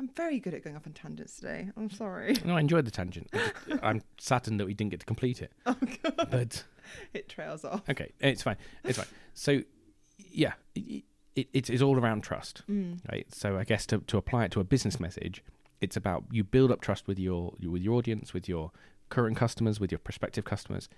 [0.00, 1.68] I'm very good at going off on tangents today.
[1.76, 2.34] I'm sorry.
[2.44, 3.28] No, I enjoyed the tangent.
[3.32, 5.52] Just- I'm saddened that we didn't get to complete it.
[5.66, 6.28] Oh god.
[6.30, 6.64] But
[7.14, 7.82] It trails off.
[7.88, 8.56] okay, it's fine.
[8.82, 9.06] It's fine.
[9.34, 9.60] So,
[10.32, 11.04] yeah, it,
[11.36, 12.62] it, it's, it's all around trust.
[12.68, 12.98] Mm.
[13.12, 13.26] right?
[13.32, 15.44] So I guess to, to apply it to a business message,
[15.82, 18.70] it's about you build up trust with your with your audience, with your
[19.10, 20.88] current customers, with your prospective customers,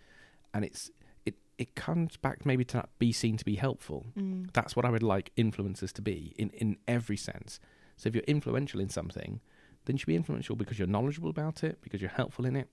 [0.55, 0.91] and it's
[1.27, 4.07] it it comes back maybe to that be seen to be helpful.
[4.17, 4.53] Mm.
[4.53, 7.59] That's what I would like influencers to be in in every sense.
[8.03, 9.41] So if you're influential in something,
[9.85, 12.69] then you should be influential because you're knowledgeable about it, because you're helpful in it,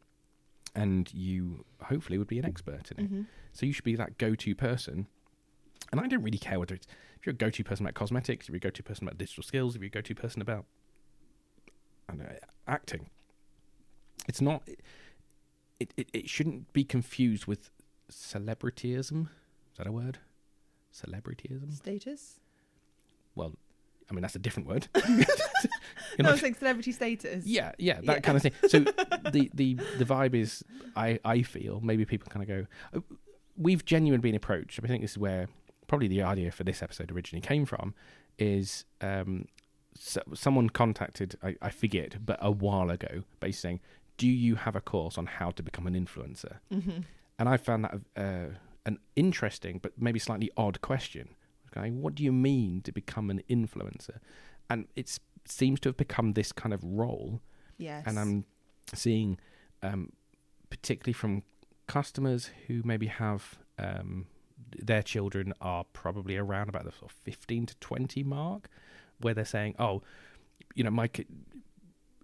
[0.74, 3.08] and you hopefully would be an expert in it.
[3.08, 3.22] hmm
[3.54, 5.06] So you should be that go-to person.
[5.92, 6.88] And I don't really care whether it's
[7.20, 9.76] if you're a go-to person about cosmetics, if you're a go-to person about digital skills,
[9.76, 10.66] if you're a go-to person about
[12.08, 12.36] I don't know,
[12.68, 13.12] acting.
[14.28, 14.64] It's not.
[15.80, 17.70] It, it it shouldn't be confused with
[18.12, 19.28] celebrityism.
[19.74, 20.18] Is that a word?
[20.92, 21.72] Celebrityism.
[21.76, 22.40] Status?
[23.36, 23.54] Well,
[24.10, 24.88] I mean that's a different word.
[24.96, 25.26] No, You're
[26.20, 27.46] I not- was like celebrity status.
[27.46, 28.20] yeah, yeah, that Yeah.
[28.20, 28.54] kind of thing.
[28.68, 28.80] So
[29.32, 30.64] the the the vibe is,
[30.96, 32.68] I I feel maybe people kind of go,
[33.00, 33.04] "Oh,
[33.58, 34.80] we've genuinely been approached.
[34.84, 35.48] I think this is where
[35.88, 37.94] probably the idea for this episode originally came from.
[38.38, 39.46] Is um,
[39.96, 43.80] so, someone contacted I, I forget, but a while ago, basically saying,
[44.18, 47.02] "Do you have a course on how to become an influencer?" hmm
[47.38, 51.36] And I found that uh, an interesting but maybe slightly odd question.
[51.76, 54.18] Okay, what do you mean to become an influencer?
[54.70, 57.42] And it seems to have become this kind of role
[57.78, 58.04] Yes.
[58.06, 58.46] and I'm
[58.94, 59.40] seeing,
[59.82, 60.12] um,
[60.70, 61.44] particularly from
[61.88, 64.28] customers who maybe have um,
[64.78, 68.70] their children are probably around about the sort of 15 to 20 mark,
[69.22, 70.02] where they're saying, "Oh,
[70.76, 71.28] you know, my kid."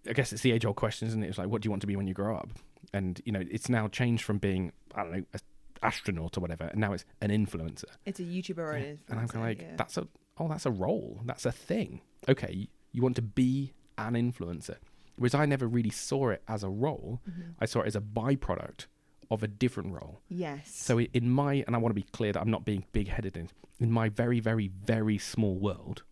[0.08, 1.28] I guess it's the age old question, isn't it?
[1.30, 2.50] It's like, what do you want to be when you grow up?
[2.94, 5.40] And you know, it's now changed from being I don't know, an
[5.82, 7.86] astronaut or whatever, and now it's an influencer.
[8.06, 8.90] It's a YouTuber or an Yeah.
[9.10, 9.76] And I'm kind of like, yeah.
[9.78, 10.08] that's a
[10.38, 12.02] oh, that's a role, that's a thing.
[12.28, 14.78] Okay, you want to be an influencer,
[15.16, 17.22] whereas I never really saw it as a role.
[17.30, 17.54] Mhm.
[17.60, 18.88] I saw it as a byproduct
[19.32, 20.22] of a different role.
[20.30, 20.76] Yes.
[20.76, 23.50] So in my, and I want to be clear that I'm not being big-headed in,
[23.80, 26.04] in my very, very, very small world,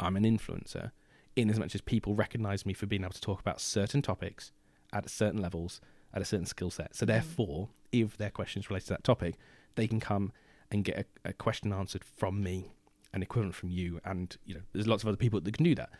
[0.00, 0.90] I'm an influencer,
[1.36, 4.50] in as much as people recognize me for being able to talk about certain topics
[4.92, 5.80] at certain levels,
[6.14, 6.94] at a certain skill set.
[6.94, 7.08] So Mhm.
[7.08, 9.36] therefore, if their questions related to that topic,
[9.74, 10.32] they can come
[10.70, 12.72] and get a, a question answered from me,
[13.12, 15.74] an equivalent from you, and you know, there's lots of other people that can do
[15.74, 15.90] that.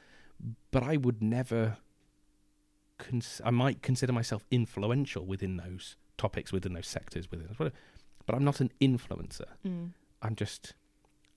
[0.70, 1.78] But I would never.
[2.98, 7.72] Cons- I might consider myself influential within those topics, within those sectors, within whatever.
[8.24, 9.44] But I'm not an influencer.
[9.66, 9.90] Mm.
[10.22, 10.72] I'm just,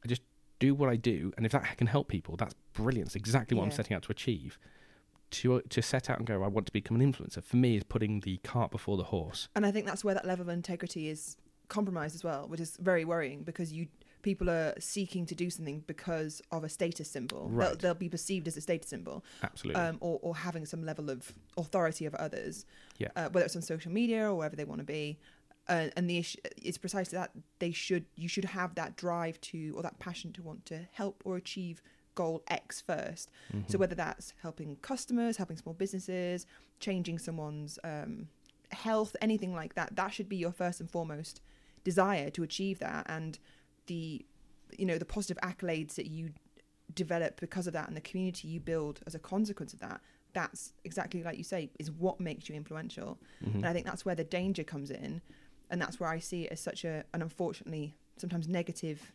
[0.04, 0.22] I just
[0.60, 3.08] do what I do, and if that can help people, that's brilliant.
[3.10, 4.58] It's exactly what I'm setting out to achieve.
[5.32, 7.44] To to set out and go, I want to become an influencer.
[7.44, 9.48] For me, is putting the cart before the horse.
[9.56, 11.38] and I think that's where that level of integrity is
[11.68, 13.88] compromised as well, which is very worrying because you
[14.24, 17.48] people are seeking to do something because of a status symbol.
[17.48, 17.80] They'll, Right.
[17.80, 19.80] they'll be perceived as a status symbol, Absolutely.
[19.82, 22.65] um, or or having some level of authority over others.
[22.98, 23.10] Yeah.
[23.15, 25.20] Uh, whether it's on social media or wherever they want to be.
[25.68, 29.72] Uh, and the issue it's precisely that they should you should have that drive to
[29.78, 31.84] or that passion to want to help or achieve
[32.15, 33.30] goal X 1st
[33.67, 33.80] So Mhm.
[33.80, 36.45] whether that's helping customers, helping small businesses,
[36.80, 38.28] changing someone's um,
[38.72, 41.41] health, anything like that, that should be your first and foremost
[41.84, 43.39] desire to achieve that, and
[43.88, 44.26] the
[44.78, 46.32] you know the positive accolades that you
[46.93, 50.02] develop because of that, and the community you build as a consequence of that.
[50.34, 53.56] That's exactly like you say is what makes you influential, Mhm.
[53.56, 55.22] and I think that's where the danger comes in,
[55.69, 59.13] and that's where I see it as such a an unfortunately sometimes negative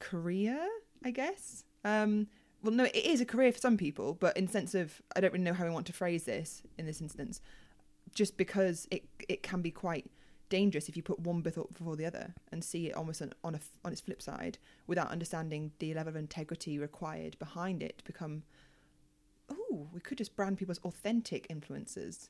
[0.00, 0.66] career,
[1.04, 1.64] I guess.
[1.84, 2.28] Um,
[2.62, 5.20] well, no, it is a career for some people, but in the sense of I
[5.20, 7.40] don't really know how I want to phrase this in this instance,
[8.14, 10.10] just because it it can be quite
[10.50, 13.54] dangerous if you put one before, before the other and see it almost on on,
[13.54, 18.04] a, on its flip side without understanding the level of integrity required behind it to
[18.04, 18.42] become.
[19.50, 22.28] Oh, we could just brand people as authentic influencers.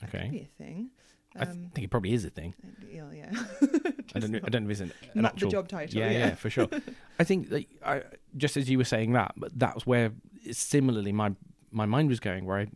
[0.00, 0.28] Could okay.
[0.30, 0.90] be a thing.
[1.36, 2.54] I th- Um, think it probably is a thing.
[2.90, 3.30] yeah, yeah.
[4.14, 4.40] I don't know.
[4.44, 5.98] I don't know if it's an, an not actual the job title.
[6.00, 6.68] yeah, yeah, for sure.
[7.22, 8.02] I think that I,
[8.36, 10.10] just as you were saying that, but that was where
[10.50, 11.30] similarly my
[11.70, 12.46] my mind was going.
[12.46, 12.66] Where I,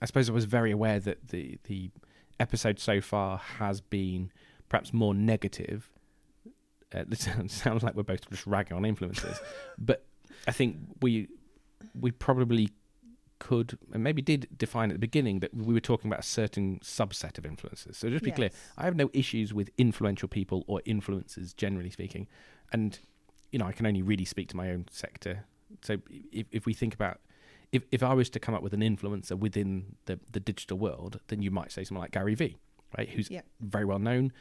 [0.00, 1.90] I suppose I was very aware that the the
[2.40, 4.32] episode so far has been
[4.70, 5.90] perhaps more negative.
[6.94, 9.38] Uh, this sounds, like we're both just ragging on influencers,
[9.78, 10.06] but
[10.48, 11.28] I think we
[11.94, 12.70] we probably
[13.38, 16.80] could and maybe did define at the beginning that we were talking about a certain
[16.82, 17.96] subset of influencers.
[17.96, 22.28] So just be clear, I have no issues with influential people or influencers, generally speaking.
[22.72, 22.98] And,
[23.54, 25.44] you know, I can only really speak to my own sector.
[25.82, 25.98] So
[26.32, 27.20] if, if we think about,
[27.70, 31.20] if, if I was to come up with an influencer within the, the digital world,
[31.28, 32.56] then you might say someone like Gary Vee,
[32.98, 33.08] right?
[33.08, 33.28] Who's
[33.60, 34.32] very well known.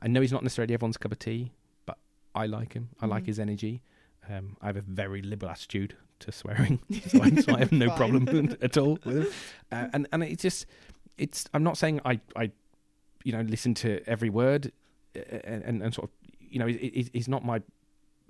[0.00, 1.52] I know he's not necessarily everyone's cup of tea,
[1.84, 1.98] but
[2.34, 2.88] I like him.
[3.02, 3.26] I like Mhm.
[3.26, 3.82] his energy.
[4.30, 7.90] Um, I have a very liberal attitude to swearing, so I, so I have no
[7.90, 8.26] problem
[8.62, 9.26] at all with him.
[9.70, 10.64] Uh, and and it's just,
[11.18, 11.44] it's.
[11.52, 12.50] I'm not saying I I,
[13.24, 14.72] you know, listen to every word,
[15.14, 17.60] uh, and and, and sort of, you know, it, it, he's not my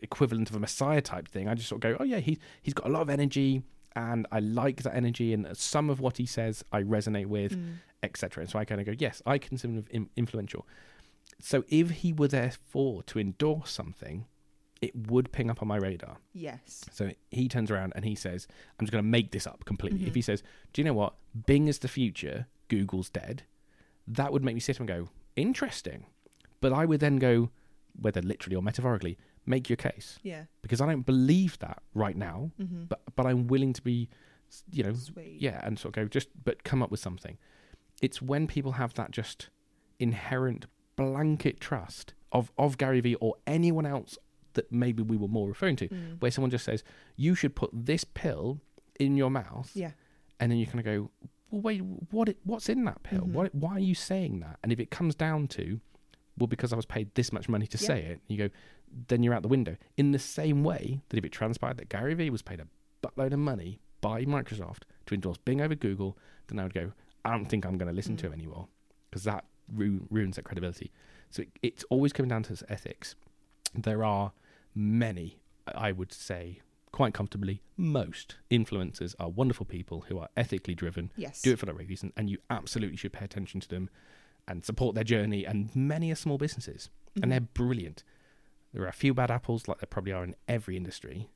[0.04, 1.48] equivalent of a messiah type thing.
[1.48, 3.62] I just sort of go, oh yeah, he he's got a lot of energy,
[3.96, 7.74] and I like that energy, and some of what he says I resonate with, Mm.
[8.02, 8.42] etc.
[8.42, 10.66] And so I kind of go, yes, I consider him in- influential.
[11.40, 14.26] So if he were therefore to endorse something,
[14.80, 16.18] it would ping up on my radar.
[16.32, 16.84] Yes.
[16.92, 18.46] So he turns around and he says,
[18.78, 20.04] I'm just going to make this up completely.
[20.06, 20.16] If Mhm.
[20.16, 21.14] he says, Do you know what?
[21.46, 23.44] Bing is the future, Google's dead,
[24.06, 26.06] that would make me sit and go, Interesting.
[26.60, 27.50] But I would then go,
[28.00, 30.18] whether literally or metaphorically, make your case.
[30.22, 30.44] Yeah.
[30.62, 32.84] Because I don't believe that right now, Mm-hmm.
[32.84, 34.08] but, but I'm willing to be,
[34.70, 35.36] you know, Sweet.
[35.40, 37.38] yeah, and sort of go just, but come up with something.
[38.02, 39.50] It's when people have that just
[39.98, 44.18] inherent blanket trust of of Gary Vee or anyone else
[44.54, 46.20] that maybe we were more referring to, Mm.
[46.20, 46.84] where someone just says
[47.16, 48.60] you should put this pill
[49.00, 49.92] in your mouth, Yeah.
[50.38, 51.10] and then you kind of go,
[51.50, 51.78] well, wait,
[52.10, 52.28] what?
[52.28, 53.22] It, what's in that pill?
[53.22, 53.32] Mhm.
[53.32, 53.54] What?
[53.54, 54.58] Why are you saying that?
[54.62, 55.80] And if it comes down to,
[56.38, 57.86] well, because I was paid this much money to Yeah.
[57.86, 58.50] say it, you go,
[59.08, 59.76] then you're out the window.
[59.96, 62.66] In the same way that if it transpired that Gary Vee was paid a
[63.06, 66.16] buttload of money by Microsoft to endorse Bing over Google,
[66.48, 66.92] then I would go,
[67.24, 68.36] I don't think I'm going to listen to him mm.
[68.36, 68.68] anymore
[69.10, 70.92] because that ru- ruins that credibility.
[71.30, 73.14] So it, it's always coming down to ethics.
[73.74, 74.32] There are
[74.74, 75.38] many,
[75.74, 76.60] I would say,
[76.92, 81.42] quite comfortably, most influencers are wonderful people who are ethically driven, Yes.
[81.42, 83.90] do it for the right reason, and you absolutely should pay attention to them
[84.46, 85.44] and support their journey.
[85.44, 87.30] And many are small businesses, and mm-hmm.
[87.30, 88.04] they're brilliant.
[88.74, 91.30] There are a few bad apples, like there probably are in every industry.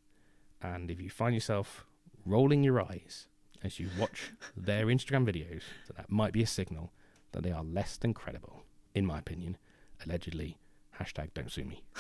[0.61, 1.87] And if you find yourself
[2.27, 3.29] rolling your eyes
[3.63, 6.93] as you watch their Instagram videos, then that might be a signal
[7.33, 9.57] that they are less than credible, in my opinion.
[10.05, 10.59] Allegedly,
[11.01, 11.85] hashtag don't sue me.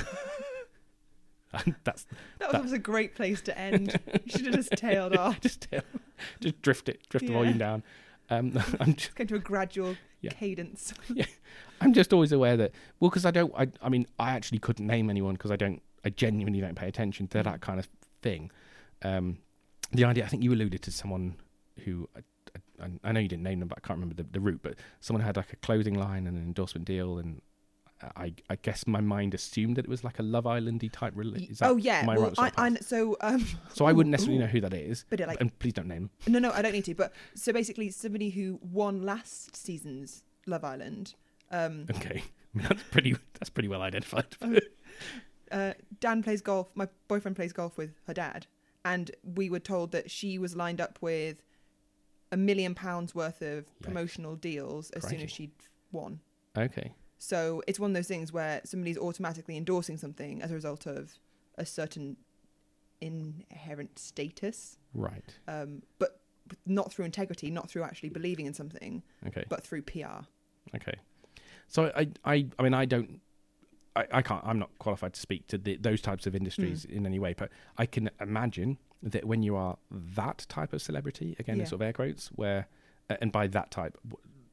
[1.53, 2.07] That's that was
[2.41, 3.99] that- almost a great place to end.
[4.25, 5.41] you should have just tailed off.
[5.41, 5.67] just
[6.41, 7.83] just drift it, drift the volume down.
[8.31, 10.31] Um, I'm just, Go to a gradual Yeah.
[10.33, 10.93] cadence.
[11.81, 13.53] I'm just always aware that well, because I don't.
[13.57, 15.81] I, I mean, I actually couldn't name anyone because I don't.
[16.05, 17.45] I genuinely don't pay attention to Mm.
[17.45, 17.89] that kind of
[18.23, 18.51] thing.
[19.03, 19.39] Um,
[19.93, 20.25] the idea.
[20.25, 21.37] I think you alluded to someone
[21.85, 22.09] who.
[22.17, 22.21] I,
[22.83, 24.61] I, I know you didn't name them, but I can't remember the, the route.
[24.63, 27.41] But someone had like a clothing line and an endorsement deal, and
[28.17, 31.15] I, I guess my mind assumed that it was like a Love Islandy type.
[31.15, 32.03] Rela- is that, oh yeah.
[32.03, 33.45] I well, right I, I, so um.
[33.73, 34.47] so I wouldn't necessarily ooh.
[34.47, 35.05] know who that is.
[35.11, 36.11] But it like and please don't name.
[36.27, 36.95] no no I don't need to.
[36.95, 41.15] But so basically somebody who won last season's Love Island.
[41.51, 41.87] Um.
[41.91, 42.23] Okay,
[42.55, 43.17] I mean, that's pretty.
[43.35, 44.37] That's pretty well identified.
[44.43, 44.59] Oh.
[45.51, 46.69] uh, Dan plays golf.
[46.75, 48.47] My boyfriend plays golf with her dad,
[48.85, 51.43] and we were told that she was lined up with
[52.31, 53.83] a million pounds worth of Yikes.
[53.83, 55.53] promotional deals as soon as she'd
[55.93, 56.21] won.
[56.57, 56.93] Okay.
[57.19, 61.13] So it's one of those things where somebody's automatically endorsing something as a result of
[61.57, 62.17] a certain
[63.01, 65.37] inherent status, Right.
[65.47, 66.21] um, but
[66.67, 69.45] not through integrity, not through actually believing in something, Okay.
[69.49, 70.25] but through PR.
[70.75, 70.95] Okay.
[71.69, 73.21] So I, I, I mean, I don't,
[73.95, 76.97] I, I can't, I'm not qualified to speak to the, those types of industries Hmm.
[76.97, 81.37] in any way, but I can imagine that when you are that type of celebrity,
[81.39, 81.67] again, in Yeah.
[81.67, 82.69] sort of air quotes, where,
[83.09, 83.99] and by that type,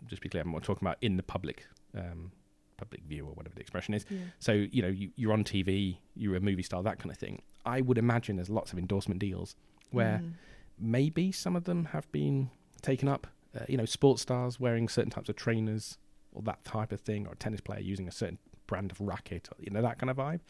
[0.07, 1.65] just be clear, I'm not talking about in the public,
[1.97, 2.31] um,
[2.77, 4.05] public view or whatever the expression is.
[4.09, 4.17] Yeah.
[4.39, 7.41] So, you know, you, you're on TV, you're a movie star, that kind of thing.
[7.65, 9.55] I would imagine there's lots of endorsement deals
[9.91, 10.33] where Mm.
[10.79, 12.49] maybe some of them have been
[12.81, 13.27] taken up.
[13.55, 15.97] Uh, you know, sports stars wearing certain types of trainers
[16.33, 19.47] or that type of thing, or a tennis player using a certain brand of racket,
[19.51, 20.41] or, you know, that kind of vibe.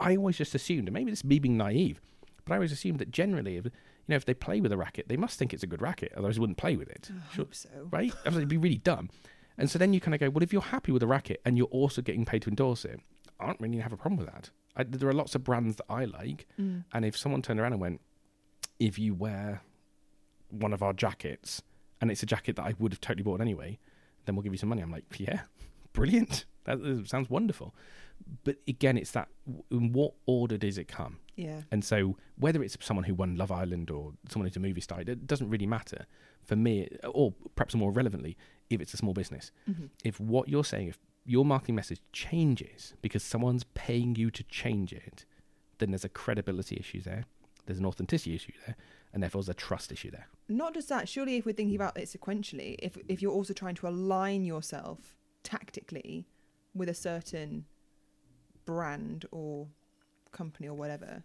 [0.00, 2.00] I always just assumed, and maybe this is me being naive,
[2.44, 3.70] but I always assumed that generally, if, you
[4.08, 6.36] know, if they play with a racket, they must think it's a good racket, otherwise
[6.36, 7.44] they wouldn't play with it, I Sure.
[7.44, 7.68] hope so.
[7.90, 8.12] right?
[8.20, 9.08] Otherwise it'd be really dumb.
[9.56, 11.56] And so then you kind of go, well, if you're happy with the racket and
[11.56, 13.00] you're also getting paid to endorse it,
[13.38, 14.50] I don't really have a problem with that.
[14.76, 16.84] I, there are lots of brands that I like, Mm.
[16.92, 18.00] and if someone turned around and went,
[18.80, 19.62] if you wear
[20.50, 21.62] one of our jackets,
[22.00, 23.78] and it's a jacket that I would have totally bought anyway,
[24.24, 24.82] then we'll give you some money.
[24.82, 25.42] I'm like, yeah,
[25.92, 26.44] brilliant.
[26.64, 27.74] That, that sounds wonderful.
[28.42, 29.28] But again, it's that
[29.70, 31.18] in what order does it come?
[31.36, 31.62] Yeah.
[31.70, 35.00] And so whether it's someone who won Love Island or someone who's a movie star,
[35.00, 36.06] it doesn't really matter
[36.42, 38.36] for me, or perhaps more relevantly,
[38.70, 39.50] if it's a small business.
[39.68, 39.90] Mhm.
[40.04, 44.92] If what you're saying, if your marketing message changes because someone's paying you to change
[44.92, 45.24] it,
[45.78, 47.24] then there's a credibility issue there.
[47.66, 48.76] There's an authenticity issue there,
[49.12, 50.28] and therefore there's a trust issue there.
[50.48, 51.08] Not just that.
[51.08, 55.16] Surely, if we're thinking about it sequentially, if if you're also trying to align yourself
[55.42, 56.26] tactically
[56.74, 57.64] with a certain
[58.66, 59.68] brand or
[60.34, 61.24] company or whatever.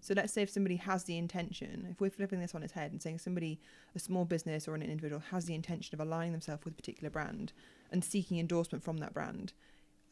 [0.00, 2.92] So let's say if somebody has the intention, if we're flipping this on its head
[2.92, 3.60] and saying somebody,
[3.94, 7.10] a small business or an individual has the intention of aligning themselves with a particular
[7.10, 7.52] brand
[7.90, 9.52] and seeking endorsement from that brand,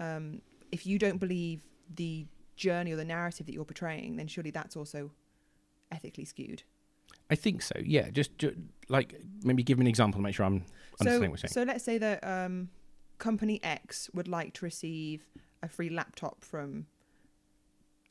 [0.00, 0.40] um,
[0.72, 1.60] if you don't believe
[1.94, 2.26] the
[2.56, 5.10] journey or the narrative that you're portraying, then surely that's also
[5.92, 6.62] ethically skewed.
[7.30, 7.76] I think so.
[7.84, 8.56] Yeah, just, ju-
[8.88, 10.64] like maybe give me an example to make sure I'm
[11.00, 11.66] understanding what you're saying.
[11.66, 12.70] So let's say that um,
[13.18, 15.24] company X would like to receive
[15.62, 16.86] a free laptop from.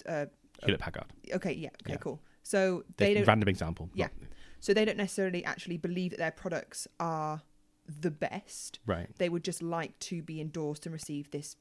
[0.06, 0.26] Uh,
[0.63, 1.06] Hewlett Packard.
[1.34, 1.98] okay, yeah, okay, Yeah.
[1.98, 2.22] cool.
[2.44, 3.28] So They don't.
[3.28, 3.89] random example.
[3.94, 4.08] Yeah.
[4.20, 7.42] not- So they don't necessarily actually believe that their products are
[7.86, 8.80] the best.
[8.86, 9.10] right.
[9.18, 11.58] They would just like to be endorsed and receive this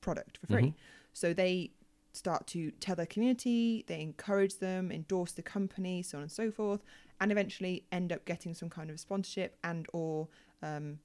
[0.00, 0.62] product for free.
[0.70, 0.74] Mhm.
[1.12, 1.72] So they
[2.12, 6.50] start to tell their community, they encourage them, endorse the company, so on and so
[6.50, 6.82] forth,
[7.20, 10.28] and eventually end up getting some kind of sponsorship and or
[10.62, 10.98] um,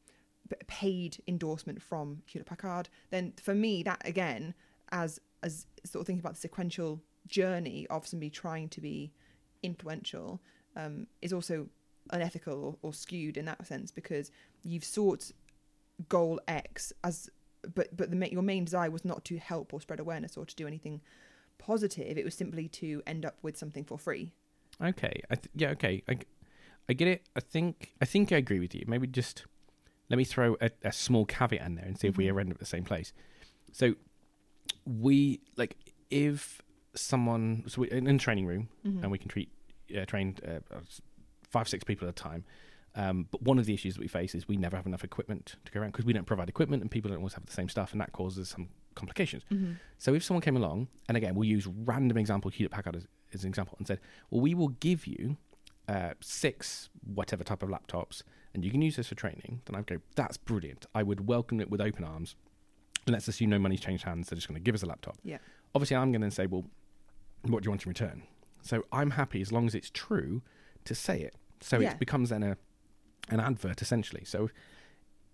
[0.49, 2.88] p- paid endorsement from Hewlett Packard.
[3.10, 4.54] Then for me, that again,
[4.89, 9.12] as as sort of thinking about the sequential journey of somebody trying to be
[9.63, 10.41] influential,
[10.75, 11.67] um, is also
[12.12, 14.32] unethical or, or skewed in that sense because
[14.63, 15.32] you've sought
[16.10, 17.30] goal X as
[17.75, 20.56] but but the your main desire was not to help or spread awareness or to
[20.56, 20.99] do anything
[21.60, 22.17] positive.
[22.17, 24.34] It was simply to end up with something for free.
[24.84, 25.21] Okay.
[25.30, 25.69] I th- yeah.
[25.71, 26.01] Okay.
[26.10, 26.17] I,
[26.89, 27.21] I get it.
[27.36, 27.93] I think.
[28.01, 28.84] I think I agree with you.
[28.88, 29.45] Maybe just
[30.10, 32.39] let me throw a, a small caveat in there and see if we Mhm.
[32.39, 33.13] end up at the same place.
[33.71, 33.93] So
[34.86, 35.76] we like
[36.10, 36.62] if
[36.95, 39.02] someone so we in a training room Mhm.
[39.04, 39.50] and we can treat
[39.97, 40.80] uh, train uh, uh,
[41.50, 42.43] five six people at a time.
[42.93, 45.56] Um, but one of the issues that we face is we never have enough equipment
[45.63, 47.69] to go around because we don't provide equipment and people don't always have the same
[47.69, 49.43] stuff, and that causes some complications.
[49.50, 49.78] Mhm.
[49.97, 53.43] So if someone came along, and again, we'll use random example, Hewlett Packard as, as
[53.45, 55.38] an example, and said, well, we will give you
[55.88, 59.88] uh, six whatever type of laptops, and you can use this for training, then I'd
[59.88, 60.86] go, that's brilliant.
[60.93, 62.36] I would welcome it with open arms.
[63.07, 65.17] Let's assume no money's changed hands, they're just going to give us a laptop.
[65.23, 65.37] Yeah.
[65.73, 66.65] Obviously, I'm going to say, well,
[67.43, 68.23] what do you want in return?
[68.61, 70.41] So I'm happy as long as it's true
[70.85, 71.35] to say it.
[71.61, 71.91] So Yeah.
[71.91, 72.57] it becomes then a
[73.29, 74.23] an advert essentially.
[74.25, 74.49] So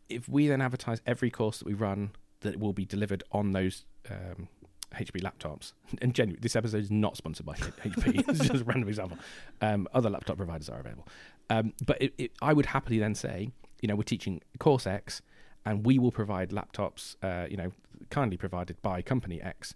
[0.10, 3.86] if we then advertise every course that we run that will be delivered on those
[4.10, 4.48] um,
[4.94, 8.24] HP laptops, and genuinely, this episode is not sponsored by HP.
[8.30, 9.18] it's just a random example.
[9.62, 11.08] Um, other laptop providers are available,
[11.50, 13.50] um, but it, it, I would happily then say,
[13.82, 15.22] you know, we're teaching course X,
[15.70, 17.72] and we will provide laptops, uh, you know,
[18.10, 19.76] kindly provided by company X,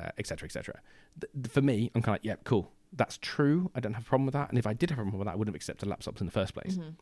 [0.00, 0.80] uh, et cetera, et cetera.
[1.20, 2.72] Th- for me, I'm kind of like, yeah, cool.
[2.92, 3.70] That's true.
[3.74, 4.48] I don't have a problem with that.
[4.50, 6.26] And if I did have a problem with that, I wouldn't have accepted laptops in
[6.26, 6.94] the first place Mhm.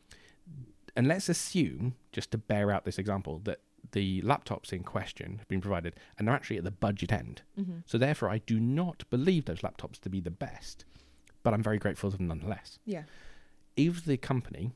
[0.95, 3.59] and let's assume, just to bear out this example, that
[3.93, 7.41] the laptops in question have been provided and they're actually at the budget end.
[7.57, 7.83] Mhm.
[7.85, 10.85] So therefore, I do not believe those laptops to be the best,
[11.43, 12.79] but I'm very grateful for them nonetheless.
[12.85, 13.03] Yeah.
[13.75, 14.71] If the company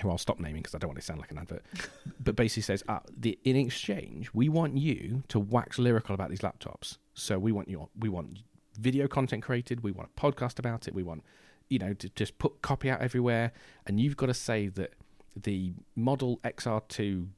[0.00, 1.64] who I'll stop naming because I don't want to sound like an advert,
[2.20, 6.40] but basically says, uh, the, in exchange, we want you to wax lyrical about these
[6.40, 6.98] laptops.
[7.14, 8.38] So we want your, we want
[8.78, 11.24] video content created, we want a podcast about it, we want,
[11.68, 13.52] you know, to just put copy out everywhere,
[13.86, 14.94] and you've got to say that
[15.36, 17.28] the Model XR2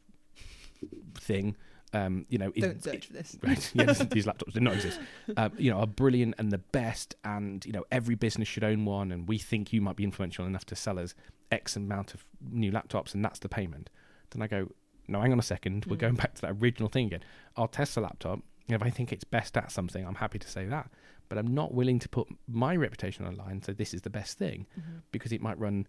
[1.14, 1.56] thing
[1.94, 3.36] um, you know, Don't search for this.
[3.42, 3.70] right?
[3.74, 4.98] Yeah, these, these laptops do not exist.
[5.36, 8.84] Um, you know, are brilliant and the best, and you know, every business should own
[8.84, 9.12] one.
[9.12, 11.14] And we think you might be influential enough to sell us
[11.52, 13.90] X amount of new laptops, and that's the payment.
[14.30, 14.68] Then I go,
[15.08, 15.84] no, hang on a second.
[15.86, 16.00] We're Mm.
[16.00, 17.22] going back to that original thing again.
[17.56, 18.40] I'll test the laptop.
[18.68, 20.90] and If I think it's best at something, I'm happy to say that.
[21.28, 23.62] But I'm not willing to put my reputation on the line.
[23.62, 25.02] So this is the best thing Mhm.
[25.12, 25.86] because it might run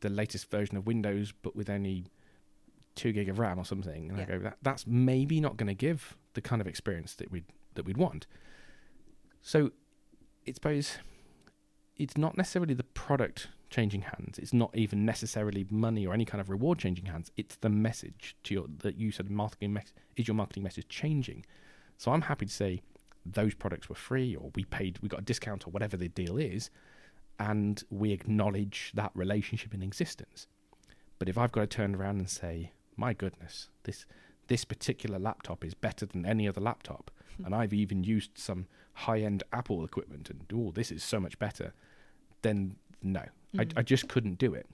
[0.00, 2.06] the latest version of Windows, but with only
[2.94, 4.10] two gig of RAM or something.
[4.10, 7.30] And I go, that that's maybe not going to give the kind of experience that
[7.30, 8.26] we'd that we'd want.
[9.40, 9.72] So,
[10.44, 10.98] it's suppose
[11.96, 14.38] it's not necessarily the product changing hands.
[14.38, 17.32] It's not even necessarily money or any kind of reward changing hands.
[17.36, 21.44] It's the message to your that you said marketing mes- is your marketing message changing.
[21.98, 22.82] So I'm happy to say
[23.26, 26.36] those products were free or we paid we got a discount or whatever the deal
[26.36, 26.70] is
[27.40, 30.46] and we acknowledge that relationship in existence.
[31.18, 34.06] But if I've got to turn around and say, "My goodness, this
[34.46, 37.10] this particular laptop is better than any other laptop,"
[37.44, 41.74] and I've even used some high-end Apple equipment, and oh, this is so much better,
[42.42, 43.72] then no, Mm.
[43.76, 44.66] I just couldn't do it.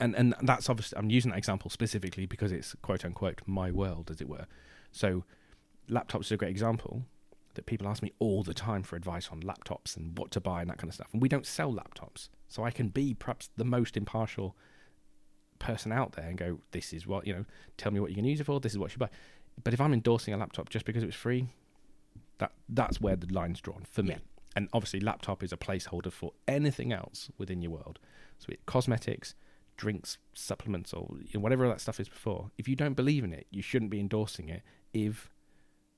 [0.00, 4.10] And and that's obviously I'm using that example specifically because it's quote unquote my world,
[4.10, 4.46] as it were.
[4.90, 5.24] So,
[5.88, 7.04] laptops is a great example
[7.54, 10.60] that people ask me all the time for advice on laptops and what to buy
[10.60, 11.08] and that kind of stuff.
[11.12, 14.56] And we don't sell laptops, so I can be perhaps the most impartial
[15.58, 17.44] person out there and go, "This is what you know.
[17.76, 18.60] Tell me what you can use it for.
[18.60, 19.10] This is what you buy."
[19.62, 21.48] But if I'm endorsing a laptop just because it was free,
[22.38, 24.10] that that's where the line's drawn for me.
[24.10, 24.18] Yeah.
[24.58, 28.00] And obviously, laptop is a placeholder for anything else within your world.
[28.40, 29.36] So, it, cosmetics,
[29.76, 31.06] drinks, supplements, or
[31.36, 32.50] whatever that stuff is before.
[32.58, 34.62] If you don't believe in it, you shouldn't be endorsing it.
[34.92, 35.30] If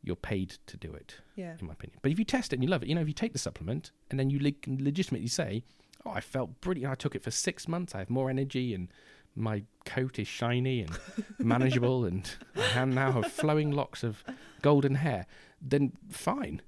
[0.02, 1.56] you're paid to do it, Yeah.
[1.58, 2.00] in my opinion.
[2.02, 3.38] But if you test it and you love it, you know, if you take the
[3.38, 5.62] supplement and then you le- legitimately say,
[6.04, 6.92] "Oh, I felt brilliant.
[6.92, 7.94] I took it for six months.
[7.94, 8.88] I have more energy and
[9.34, 10.98] my coat is shiny and
[11.38, 12.30] manageable, and
[12.76, 14.22] I now have flowing locks of
[14.60, 15.24] golden hair,"
[15.62, 16.60] then fine.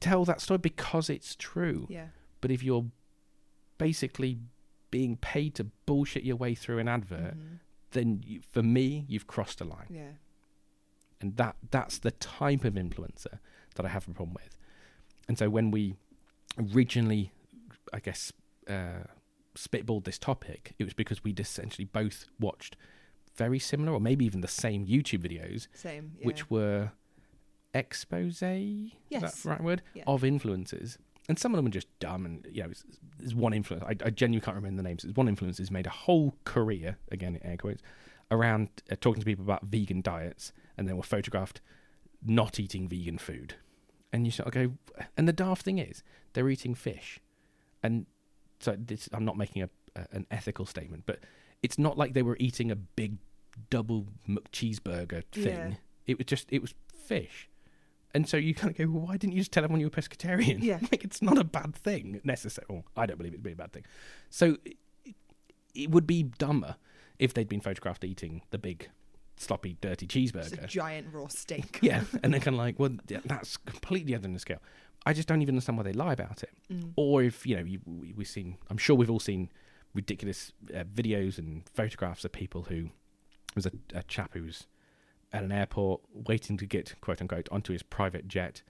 [0.00, 1.86] Tell that story because it's true.
[1.90, 2.08] Yeah.
[2.40, 2.86] But if you're
[3.78, 4.38] basically
[4.90, 7.58] being paid to bullshit your way through an advert, Mhm.
[7.90, 10.12] then you, for me, you've crossed a line Yeah.
[11.20, 13.38] and that that's the type of influencer
[13.74, 14.56] that I have a problem with.
[15.28, 15.96] And so when we
[16.58, 17.32] originally,
[17.92, 18.32] I guess,
[18.68, 19.04] uh,
[19.56, 22.76] spitballed this topic, it was because we'd essentially both watched
[23.36, 26.12] very similar, or maybe even the same YouTube videos, Same.
[26.20, 26.26] Yeah.
[26.26, 26.92] which were
[27.74, 28.42] expose.
[28.42, 29.82] Is that the right word?
[29.94, 30.04] Yeah.
[30.06, 30.98] Of influences.
[31.28, 32.70] And some of them are just dumb, and you know,
[33.18, 33.84] there's one influence.
[33.86, 35.02] I, I genuinely can't remember the names.
[35.02, 37.82] There's one influencer who's made a whole career, again in air quotes,
[38.30, 41.60] around uh, talking to people about vegan diets, and then were photographed
[42.22, 43.54] not eating vegan food.
[44.12, 44.72] And you sort of go,
[45.16, 46.02] and the daft thing is,
[46.34, 47.20] they're eating fish,
[47.82, 48.04] and
[48.60, 51.20] so this, I'm not making a, a an ethical statement, but
[51.62, 53.16] it's not like they were eating a big
[53.70, 54.06] double
[54.52, 55.46] cheeseburger thing.
[55.46, 55.74] Yeah.
[56.06, 57.48] It was just it was fish.
[58.14, 59.90] And so you kind of go, well, why didn't you just tell everyone you were
[59.90, 60.62] pescatarian?
[60.62, 60.78] Yeah.
[60.92, 62.72] like it's not a bad thing necessarily.
[62.72, 63.84] Well, I don't believe it'd be a bad thing.
[64.30, 64.76] So it,
[65.74, 66.76] it would be dumber
[67.18, 68.88] if they'd been photographed eating the big,
[69.36, 70.66] sloppy, dirty Just a cheeseburger.
[70.68, 71.80] giant raw steak.
[71.82, 72.90] yeah, and they're kind of like, well,
[73.24, 74.62] that's completely under the scale.
[75.06, 76.50] I just don't even understand why they lie about it.
[76.72, 76.92] Mm.
[76.96, 78.56] Or if you know, you, we, we've seen.
[78.70, 79.50] I'm sure we've all seen
[79.92, 82.90] ridiculous uh, videos and photographs of people who there
[83.54, 84.66] was a, a chap who was
[85.34, 88.62] at an airport waiting to get quote unquote onto his private jet.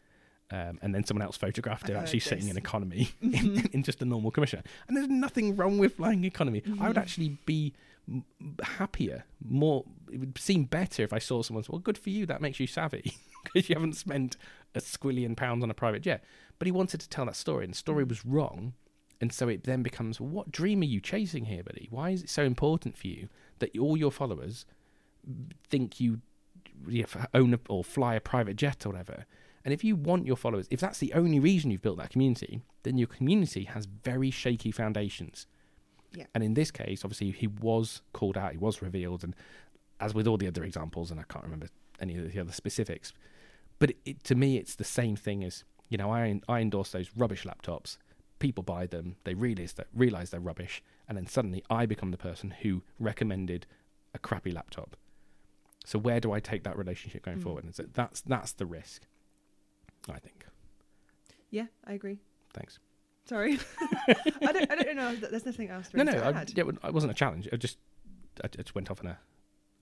[0.50, 4.02] Um, and then someone else photographed I've him actually sitting in economy in, in just
[4.02, 4.60] a normal commercial.
[4.88, 6.62] And there's nothing wrong with flying economy.
[6.80, 7.00] I would Mhm.
[7.00, 7.72] actually be
[8.08, 8.24] m-
[8.62, 9.84] happier, more.
[10.12, 12.26] It would seem better if I saw someone say, "Well, good for you.
[12.26, 14.36] That makes you savvy because you haven't spent
[14.74, 16.22] a squillion pounds on a private jet."
[16.58, 18.74] But he wanted to tell that story, and the story was wrong.
[19.20, 21.88] And so it then becomes, what dream are you chasing here, buddy?
[21.90, 23.28] Why is it so important for you
[23.60, 24.66] that all your followers
[25.68, 26.20] think you
[26.88, 29.26] you know, own a, or fly a private jet or whatever?
[29.64, 32.60] And if you want your followers, if that's the only reason you've built that community,
[32.82, 35.46] then your community has very shaky foundations.
[36.14, 36.26] Yeah.
[36.34, 39.34] And in this case, obviously, he was called out, he was revealed, and
[40.00, 41.68] as with all the other examples, and I can't remember
[42.00, 43.12] any of the other specifics,
[43.78, 46.90] but it, it, to me, it's the same thing as you know, I I endorse
[46.90, 47.98] those rubbish laptops.
[48.38, 52.18] People buy them, they realize that realize they're rubbish, and then suddenly I become the
[52.18, 53.66] person who recommended
[54.12, 54.96] a crappy laptop.
[55.84, 57.42] So where do I take that relationship going Mm.
[57.42, 57.64] forward?
[57.64, 59.06] And so that's that's the risk.
[60.08, 60.44] I think.
[61.50, 62.18] Yeah, I agree.
[62.52, 62.78] Thanks.
[63.26, 63.58] Sorry.
[64.08, 64.70] I don't.
[64.70, 65.14] I don't know.
[65.16, 65.88] There's nothing else.
[65.94, 66.52] No, really no, to I, add.
[66.56, 67.48] yeah, it wasn't a challenge.
[67.52, 67.78] I just
[68.42, 69.18] I just went off on a.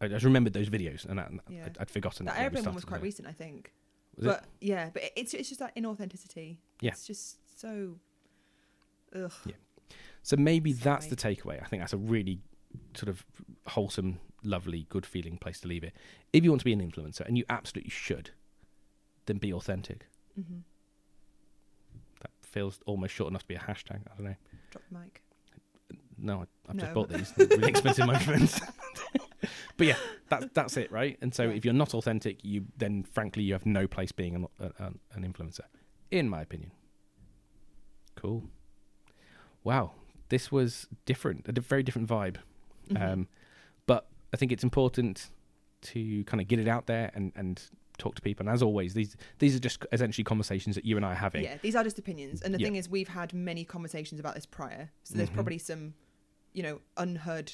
[0.01, 1.67] I just remembered those videos, and, I, Yeah.
[1.67, 2.27] I'd, I'd forgotten.
[2.27, 3.05] That yeah, airplane one was quite there.
[3.05, 3.73] recent, I think.
[4.17, 4.29] Was it?
[4.29, 6.59] but yeah, but it's it's just that inauthenticity.
[6.81, 6.91] Yeah.
[6.91, 7.97] It's just so.
[9.15, 9.33] Ugh.
[10.25, 11.61] So maybe that's the takeaway.
[11.63, 12.39] I think that's a really
[12.95, 13.25] sort of
[13.67, 15.93] wholesome, lovely, good feeling place to leave it.
[16.33, 18.31] If you want to be an influencer, and you absolutely should,
[19.27, 20.07] then be authentic.
[20.35, 20.59] hmm
[22.21, 24.01] That feels almost short enough to be a hashtag.
[24.11, 24.37] I don't know.
[24.71, 25.23] Drop the mic.
[26.19, 28.61] No, I- I've just bought these really expensive microphones.
[29.77, 29.97] but yeah,
[30.29, 31.19] that's that's it, right?
[31.21, 31.51] And so Yeah.
[31.57, 34.47] if you're not authentic, you then frankly you have no place being an,
[34.79, 35.63] an, an influencer,
[36.11, 36.71] in my opinion.
[38.15, 38.45] Cool.
[39.65, 39.93] Wow,
[40.29, 42.37] this was different, a very different vibe.
[42.89, 43.13] Mhm.
[43.13, 43.29] Um,
[44.33, 45.31] I think it's important
[45.83, 47.63] to kind of get it out there and, and
[47.99, 48.47] talk to people.
[48.47, 51.45] And as always, these these are just essentially conversations that you and I are having.
[51.45, 52.67] yeah, these are just opinions, and the Yeah.
[52.67, 55.35] thing is, we've had many conversations about this prior, so there's Mhm.
[55.35, 55.95] probably some,
[56.53, 57.53] you know, unheard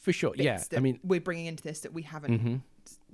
[0.00, 0.34] For sure.
[0.36, 0.58] Yeah.
[0.58, 2.56] that I mean, we're bringing into this that we haven't hmm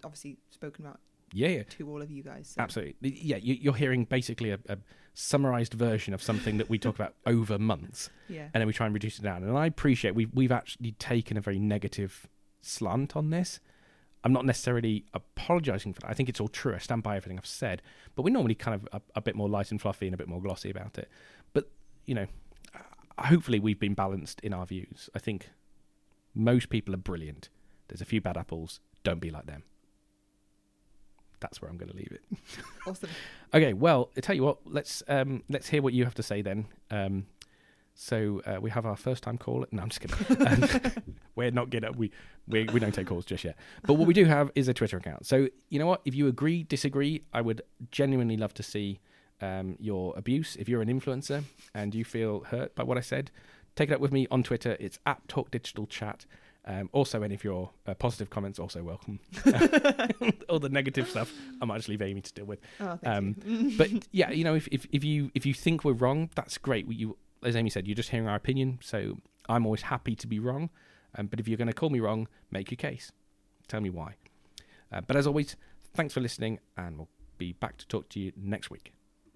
[0.02, 0.98] obviously spoken about
[1.32, 1.62] yeah, yeah.
[1.64, 2.48] to all of you guys.
[2.48, 2.60] So.
[2.62, 3.12] Absolutely.
[3.22, 4.78] Yeah, you, you're hearing basically a, a
[5.14, 8.44] summarized version of something that we talk about over months, Yeah.
[8.52, 9.44] and then we try and reduce it down.
[9.44, 12.28] And I appreciate we've we've actually taken a very negative
[12.62, 13.60] slant on this.
[14.22, 16.10] I'm not necessarily apologizing for that.
[16.10, 16.74] I think it's all true.
[16.74, 17.80] I stand by everything I've said,
[18.14, 20.28] but we're normally kind of a, a bit more light and fluffy and a bit
[20.28, 21.08] more glossy about it.
[21.52, 21.70] But
[22.04, 22.26] you know,
[23.18, 25.08] hopefully we've been balanced in our views.
[25.14, 25.50] I think
[26.34, 27.48] most people are brilliant.
[27.88, 28.80] There's a few bad apples.
[29.02, 29.64] Don't be like them.
[31.40, 32.22] That's where I'm going to leave it.
[32.86, 33.10] Awesome.
[33.52, 36.40] Okay, well, I tell you what, let's um, let's hear what you have to say
[36.40, 36.66] then.
[36.88, 37.26] Um,
[38.02, 39.66] so uh, we have our first time call.
[39.72, 40.46] No, I'm just kidding.
[40.46, 40.92] Um,
[41.36, 42.10] we're not good at we,
[42.48, 43.56] we we don't take calls just yet.
[43.86, 45.26] But what we do have is a Twitter account.
[45.26, 46.00] So you know what?
[46.06, 49.00] If you agree, disagree, I would genuinely love to see
[49.42, 50.56] um, your abuse.
[50.56, 51.44] If you're an influencer
[51.74, 53.30] and you feel hurt by what I said,
[53.76, 54.78] take it up with me on Twitter.
[54.80, 56.24] It's at Talk Digital Chat.
[56.64, 59.18] Um, also, any of your uh, positive comments also welcome.
[60.48, 62.60] All the negative stuff, I might just leave Amy to deal with.
[62.80, 65.92] Oh, thank Um, but yeah, you know, if, if if you if you think we're
[65.92, 66.86] wrong, that's great.
[66.86, 68.78] We- You, as Amy said, you're just hearing our opinion.
[68.82, 69.18] So
[69.48, 70.70] I'm always happy to be wrong.
[71.16, 73.12] Um, but if you're going to call me wrong, make your case.
[73.68, 74.14] Tell me why.
[74.92, 75.56] Uh, but as always,
[75.94, 78.92] thanks for listening, and we'll be back to talk to you next week.